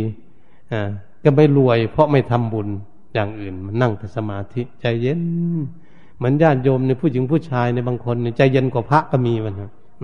[0.71, 0.81] อ่า
[1.23, 2.67] ก็ไม่รวย เพราะไม่ทำบุญ
[3.13, 5.21] อย่างอื่น มันนั่งแต่สมาธิใจเย็น
[6.17, 9.55] เหมือนญาติโยมในผู้หญิงผู้ชายในบางคนใจเย็นกว่าพระก็มีมัน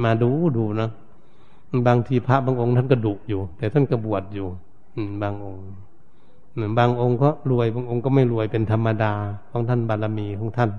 [0.03, 0.89] มาดูดูนะ
[1.87, 4.47] บางทีพระบางองค์ท่านก็ดุอยู่ แต่ท่านก็บวชอยู่
[5.21, 5.63] บางองค์
[6.55, 9.13] เหมือนบางองค์ก็รวยบางองค์ก็ไม่รวยเป็นธรรมดา
[9.51, 10.69] ของท่านบารมีของท่าน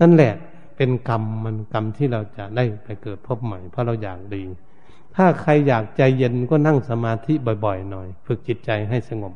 [0.00, 0.34] นั่นแหละ
[0.76, 4.42] เป็นกรรมมันกรรมที่เราจะได้ไปเกิดพบใหม่เพราะเราอยากดี
[5.16, 7.32] ถ้าใครอยากใจเย็นก็นั่งสมาธิ
[7.64, 9.34] บ่อยๆ หน่อย ฝึกจิตใจให้สงบ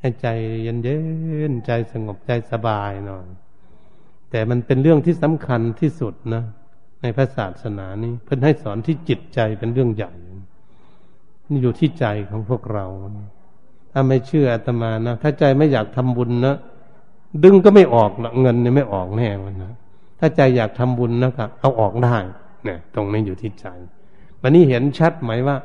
[0.00, 0.26] ให้ใจ
[0.62, 0.98] เย็นเย็
[1.50, 3.26] นใจสงบใจสบายหน่อย
[4.30, 6.44] แต่มันเป็นเรื่องที่สำคัญที่สุดนะ
[7.02, 10.12] ในพระศาสนานี้เพิ่นให้สอนที่จิตใจเป็นเรื่องใหญ่
[11.48, 12.86] นี่อยู่ที่ใจของพวกเรา
[13.92, 16.56] ถ้าไม่เชื่ออาตมานะถ้าใจไม่อยากทำบุญนะ
[17.44, 19.72] ดึงก็ไม่ออกนะเงินเนี่ยไม่ออกแน่มันนะ
[20.18, 22.16] ถ้าใจอยากทำบุญนะครับเอาออกได้
[22.64, 23.66] เนี่ยตรงนี้อยู่ที่ใจ
[24.40, 25.56] วันนี้เห็นชัดไหมว่า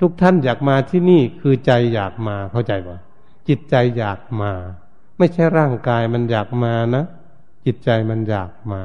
[0.00, 2.98] ทุกท่านอยากมาที่นี่คือใจอยากมาเข้าใจป่ะ
[3.48, 4.52] จิตใจอยากมา
[5.18, 7.04] ไม่ใช่ร่างกายมันอยากมานะ
[7.66, 8.82] จิตใจมันอยากมา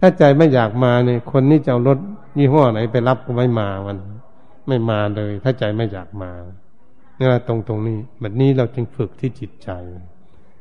[0.00, 1.98] ถ้าใจไม่อยากมาเนี่ยคนนี้จะเอารถ
[2.38, 3.96] ยี่ห้อไหนไปรับก็ไม่มามัน
[4.68, 6.30] ไม่มาเลย ถ้าใจไม่อยากมา
[7.18, 9.70] นี่ยตรงตรงนี้แบบนี้เราจึงฝึกที่จิตใจ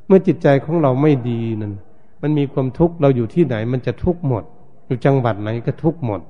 [0.08, 1.74] เมื่อจิตใจของเราไม่ดีนั่น
[2.22, 4.44] มันมีความทุกข์เราอยู่ที่ไหน มันจะทุกข์หมด
[4.88, 6.22] อยู่จังหวัดไหนก็ทุกข์หมด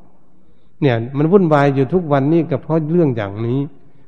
[0.82, 3.60] เนี่ย มันวุ่นวายอยู่ทุกวันนี้ก็เพราะเรื่องอย่างนี้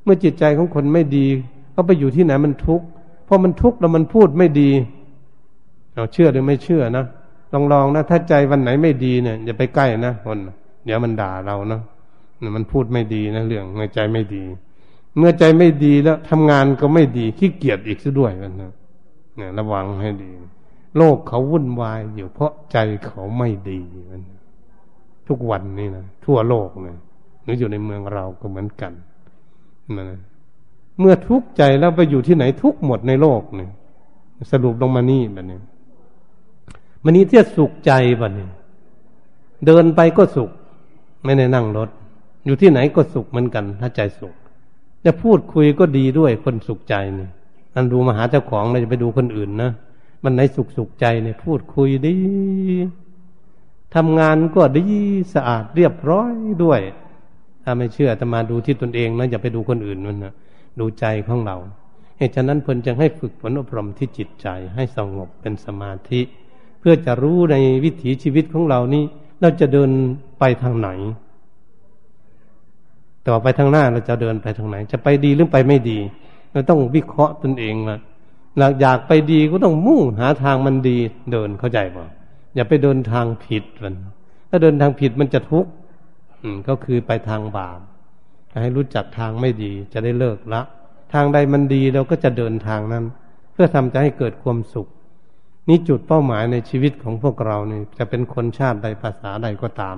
[0.04, 1.26] เมื่อจิตใจของคนไม่ดี
[1.72, 2.86] เขาไปอยู่ที่ไหนมันทุกข์
[3.26, 4.70] เพราะมันทุกข์แล้วมันพูดไม่ดี
[5.96, 7.06] เราเชื่อหรือไม่เชื่อนะ
[7.54, 10.38] ลองลองนะถ้าใจวันไหนไม่ดีเนี่ยอย่าไปใกล้นะคน
[10.86, 11.82] เดี๋ยวมันด่าเราเนาะ
[12.56, 14.44] มันพูดไม่ดีนะเรื่องเมื่อใจไม่ดี
[15.20, 18.72] เมื่อใจไม่ดีแล้วทำงานก็ไม่ดีขี้เกียจอีกซะด้วยกันนะ
[19.36, 20.30] เนี่ยระวังให้ดี
[20.98, 24.22] โลกเขาวุ่นวายอยู่เพราะใจเขาไม่ดีมัน
[25.28, 26.98] ทุกวันนี่นะทั่วโลกเนี่ย
[27.44, 28.94] หรืออยู่ในเมืองเราก็เหมือนกัน
[29.98, 30.20] นะ
[31.00, 33.72] เมื่อทุกข์ใจแล้วไปอยู่ที่ไหนทุกหมดในโลกเนี่ย
[34.52, 35.60] สรุปลงมานี่แบบนี้
[37.04, 38.52] มันนี้เที่ยสุขใจบ่เนี่ย
[39.66, 40.50] เดินไปก็สุข
[41.24, 41.90] ไม่ได้นั่งรถ
[42.46, 44.34] อยู่ที่ไหนก็สุขเหมือนกัน ถ้าใจสุข
[45.06, 47.30] จะพูดคุยก็ดีด้วยคนสุขใจเนี่ย
[47.76, 49.72] อันดูมาหาเจ้าของเราจะไปดูคนอื่นนะ
[50.24, 52.16] มันไหนสุขสุขใจเนี่ยพูดคุยดี
[53.96, 54.86] ทำงานก็ดี
[55.34, 56.34] สะอาดเรียบร้อย
[56.64, 56.80] ด้วย
[57.64, 60.34] ถ้าไม่เชื่อจะมาดูที่ตนเองนะอย่าไปดูคนอื่นมันนะ
[60.80, 61.58] ดูใจของเรา
[62.18, 66.22] เหตุฉะนั้นเพิ่นจึงให้ฝึกฝนอบรมที่จิตใจให้สงบเป็นสมาธิ
[66.80, 69.04] เพื่อจะรู้ในวิถีชีวิตของเรานี่
[69.42, 69.90] เราจะเดิน
[70.40, 70.90] ไปทางไหน
[73.28, 76.00] ต่อไปทางหน้าเราจะเดินไปทางไหน จะไปดีหรือไปไม่ดี
[76.52, 77.98] เราต้องวิเคราะห์ตนเองว่า
[78.60, 80.98] หากอยากไปดีก็ต้องมุ่งหาทางมันดี
[81.32, 82.06] เดินเข้าใจป่ะ
[82.56, 83.96] อย่าไปเดินทางผิดมัน
[84.50, 85.72] ถ้าเดินทางผิดมันจะทุกข์
[86.68, 87.80] ก็คือไปทางบาป
[88.62, 90.62] ให้รู้จักทางไม่ดีจะได้เลิกละ
[91.14, 93.04] ทางใดมันดีเราก็จะเดินทางนั้น
[93.54, 94.88] เพื่อทำจะให้เกิดความสุข
[95.68, 99.98] นี่จุดเป้าหมายในชีวิตของพวกเราเนี่ยจะเป็นคนชาติใดภาษาใดก็ตาม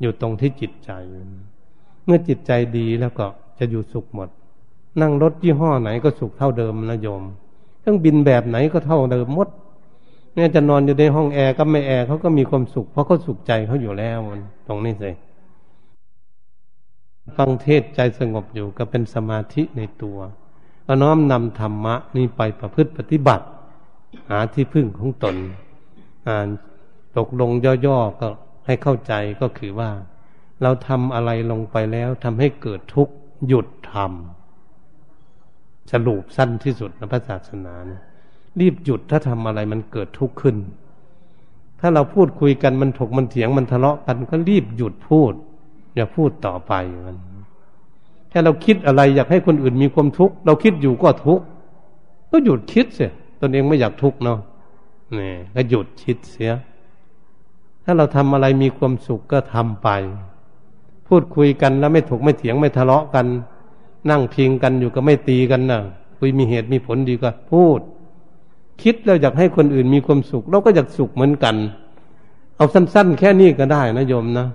[0.00, 0.90] อยู่ตรงที่จิตใจ
[2.04, 3.26] เมื่อจิตใจดีแล้วก็
[3.58, 4.28] จะอยู่สุขหมด
[5.00, 7.22] นั่งรถยี่ห้อไหนก็สุขเท่าเดิมนะโยม
[7.80, 9.48] เครื่องบินแบบไหนก็เท่าเดิมหมด
[10.34, 14.18] เนี่ยจะนอนอยู่ในห้องแอร์ก็ไม่แอร์เขาก็มีความสุข เพราะเขาสุขใจเขาอยู่แล้ว
[14.66, 15.10] ตรงนี้สิ
[17.36, 20.18] ฟังเทศใจสงบอยู่ก็เป็นสมาธิในตัว
[20.84, 23.46] เอาน้อมนำธรรมะนี่ไปประพฤติปฏิบัติ
[24.30, 25.36] หาที่พึ่งของตน
[26.28, 26.48] อ่าน
[27.18, 27.50] ตกลง
[27.86, 28.28] ย่อๆก็
[28.66, 29.90] ให้เข้าใจก็คือว่า
[30.64, 33.14] เราทำอะไรลงไปแล้วทำให้เกิดทุกข์
[33.48, 38.00] หยุดทำสรุปสั้นที่สุดในพระศาสนานะ
[38.60, 40.56] รีบหยุดถ้าทำอะไรมันเกิดทุกข์ขึ้น
[41.80, 45.32] ถ้าเราพูดคุยกันมันถกมันเถียงมันทะเลาะกันก็รีบหยุดพูด
[45.94, 46.72] อย่าพูดต่อไป
[47.06, 47.16] มัน
[48.30, 51.44] แค่เราคิดอะไรอยากให้คนอื่นมีความทุกข์เราคิดอยู่ก็ทุกข์
[52.30, 54.38] ก็หยุดคิดเสียตนเองไม่อยากทุกข์เนาะ
[55.18, 56.52] นี่ก็หยุดคิดเสีย
[57.84, 59.88] ถ้าเราทำอะไรมีความสุขก็ทำไป
[61.08, 63.26] พูดคุยกันแล้วไม่ถกไม่เถียงไม่ทะเลาะกัน
[64.10, 65.80] นั่งพิงกันอยู่ก็ไม่ตีกันนะ
[66.18, 67.80] คุยมีเหตุมีผลดีก็พูด
[68.82, 71.56] คิดแล้วอยากให้คนอื่นมีความสุข เราก็อยากสุขเหมือนกัน
[72.56, 74.46] เอาสั้น ๆ แค่นี้ก็ได้นะโยมนะ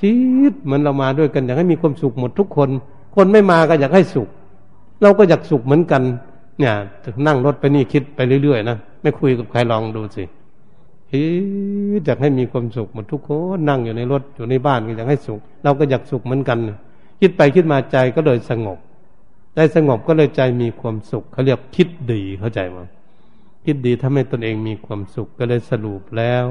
[0.00, 0.12] คิ
[0.52, 2.68] ดเหมือนเรามาด้วยกันอยากให้มีความสุขหมดทุกคน
[3.16, 4.28] คนไม่มาก็อยากให้สุข
[5.02, 6.02] เราก็อยากสุขเหมือนกัน
[6.58, 6.74] เนี่ย
[7.26, 10.24] นั่งรถไปนี่คิดไปเรื่อยๆนะไม่คุยกับใครลองดูสิ
[11.10, 11.26] คิ
[11.98, 16.58] ดอยากให้มีความสุขหมดทุกคนนั่งอยู่ในรถอยู่ในบ้านก็อยากให้สุข เราก็อยากสุขเหมือนกัน
[17.20, 18.78] คิดไปคิดมาใจก็เลยสงบ
[19.54, 22.78] ใจสงบก็เลยใจมีความสุขเขาเรียกคิดดีเข้าใจไหม
[23.64, 26.44] คิดดีทำให้ตนเองมีความสุขก็เลยสรุปแล้ว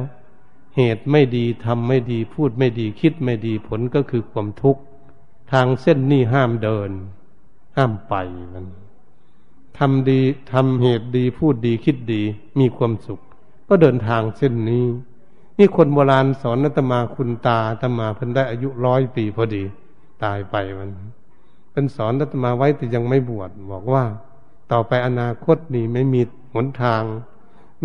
[0.78, 4.82] เหตุไม่ดีทำไม่ดีพูดไม่ดี คิดไม่ดีผลก็คือความทุกข์
[5.52, 6.92] ทางเส้นนี้ห้ามเดิน
[7.76, 8.14] ห้ามไป
[8.54, 8.66] มัน
[9.78, 10.20] ทำดี
[10.54, 12.22] ทำเหตุดีพูดดีคิดดี
[12.60, 13.20] มีความสุข
[13.70, 14.86] ก็เดินทางเส้นนี้
[15.58, 19.64] นี่คนโบราณสอนนัตมาคุณตาตมาเพิ่นได้อายุร้อยปีพอดี
[20.24, 20.90] ตายไปมัน
[21.72, 24.04] เป็นสอนนัตมาไว้แต่ยังไม่บวชบอกว่า
[24.72, 26.22] ต่อไปอนาคตนี่ไม่มี
[26.54, 27.04] หนทาง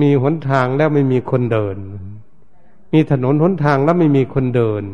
[0.01, 1.76] มีหนทางแล้วไม่มีคนเดิน
[2.93, 4.85] มีถนนหนทางแล้วไม่มีคนเดิน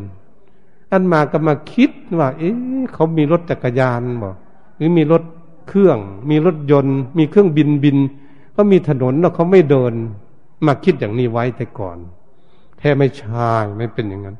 [0.91, 4.35] อันมาก็มาคิดว่า เอ๊ะเขามีรถจักรยานบอก
[4.75, 5.23] หรือมีรถ
[5.67, 5.97] เครื่อง
[6.29, 7.97] มีรถยนต์ มีเครื่องบินบิน
[8.55, 9.93] ก็มีถนนแล้วเขาไม่เดิน
[10.65, 11.97] มาคิดอย่างนี้ไว้แต่ก่อน
[12.77, 14.37] แท้ไม่ใช่ไม่เป็นอย่างนั้น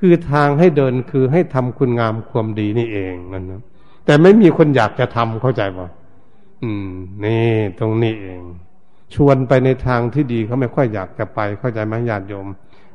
[0.00, 3.62] คือทางให้เดินคือให้ทำคุณงามความดีนี่เองนั่นนะ
[4.04, 5.88] แต่ไม่มีคนอยากจะทำเข้าใจป่ะ
[6.62, 6.90] อืม
[7.24, 7.48] นี่
[7.78, 8.40] ตรงนี้เอง
[9.14, 12.46] ชวนไปในทางที่ดีเขาไม่ค่อยอยากจะไปเข้าใจไหมญาติโยม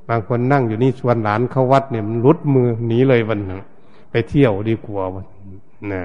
[0.09, 3.61] บางคนนั่งอยู่นี่ชวนหลานเข้าวัดเนี่ยมันรุดมือหนีเลยวันนึง
[4.11, 5.25] ไปเที่ยวดีกว่าวัน
[5.91, 6.03] น่ะ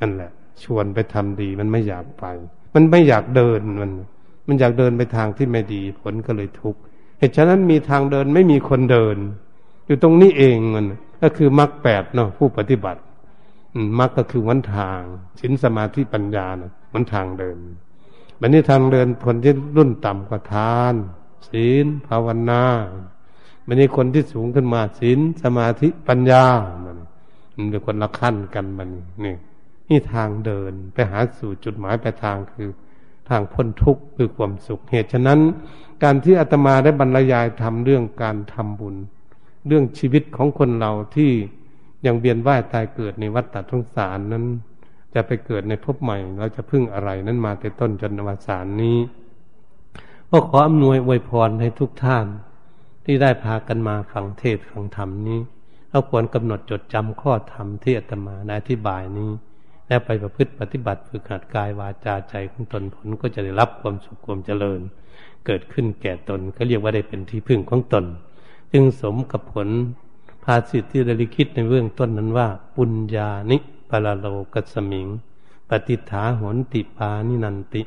[0.00, 0.30] นั่นแหละ
[0.64, 2.24] ชวนไปทำดีมันไม่อยากไป
[2.74, 3.90] มันไม่อยากเดินมัน
[4.46, 6.80] มันอยากเดินไปทางที่ไม่ดีผลก็เลยทุกข์
[7.18, 9.16] เหตุฉะนั้นมีทางเดินไม่มีคนเดิน
[9.86, 10.86] อยู่ตรงนี้เองมัน
[11.22, 13.00] ก็คือมรรคแปดเนาะผู้ปฏิบัติ
[13.98, 15.00] มรรคก็คือวันทาง
[15.40, 17.58] สินสมาธิปัญญานะวันทางเดิน
[18.40, 20.94] บันนี้ทางเดินคนที่รุ่นต่ำกว่าทาน
[21.48, 22.64] ศีลภาวนา
[23.66, 26.44] มันนี่คนที่สูงขึ้นมาศีลสมาธิปัญญา
[26.84, 26.98] มัน
[27.56, 28.88] มันเป็นคนละขั้นกันมัน
[29.24, 29.34] นี่
[29.88, 32.68] นี่ทางเดินไปหาสู่จุดหมายปลายทางคือ
[33.28, 35.40] ทางพ้นทุกข์คือความสุข เหตุฉะนั้น
[36.02, 38.96] การที่อาตมาได้บรรยายทำเรื่องการทำบุญ
[39.66, 41.30] เรื่องชีวิตของคนเราที่
[42.06, 44.44] ยังเวียนว่ายตายเกิดในวัฏฏะสงสารนั้น
[45.14, 48.98] จะไปเกิดในภพใหม่ เราจะพึ่งอะไรนั้นมาแต่ต้นจนวสานนี้
[50.30, 52.26] ก็ขออำนวยอวยพรให้ทุกท่าน
[53.04, 55.40] ที่ได้พากันมาฟังเทศฟังธรรมนี้
[55.90, 59.30] เราควรกำหนดจดจำข้อธรรมที่อาตมาได้อธิบายนี้
[59.88, 64.80] และไปประพฤติปฏิบัติฝึกหัดกายวาจาใจของตนผลก็จะได้รับความสุขความเจริญ
[65.46, 68.04] เกิดขึ้นแก่ตนก็เรียกว่าได้เป็นที่พึ่งของตน
[68.72, 69.68] จึงสมกับผล
[70.44, 73.58] ภาสิทธิที่ได้ลิขิตในเบื้องต้นนั้นว่า ปุญญานิ
[73.88, 75.08] ปะลโลกัสมิง
[75.68, 77.82] ปฏิฐาหนติปานินันติ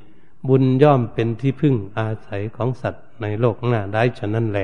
[0.47, 4.60] บุญย่อมเป็นที่พึ่งอาศัยของสัตว์ในโลกหน้าได้ฉะนั้นแล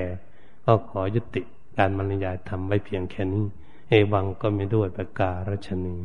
[0.65, 1.41] ก็ขอยุติ
[1.77, 3.45] การบรรยายทำไว้เพียงแค่นี้
[3.89, 5.95] เอวังก็ไม่ด้วยประกาศชนี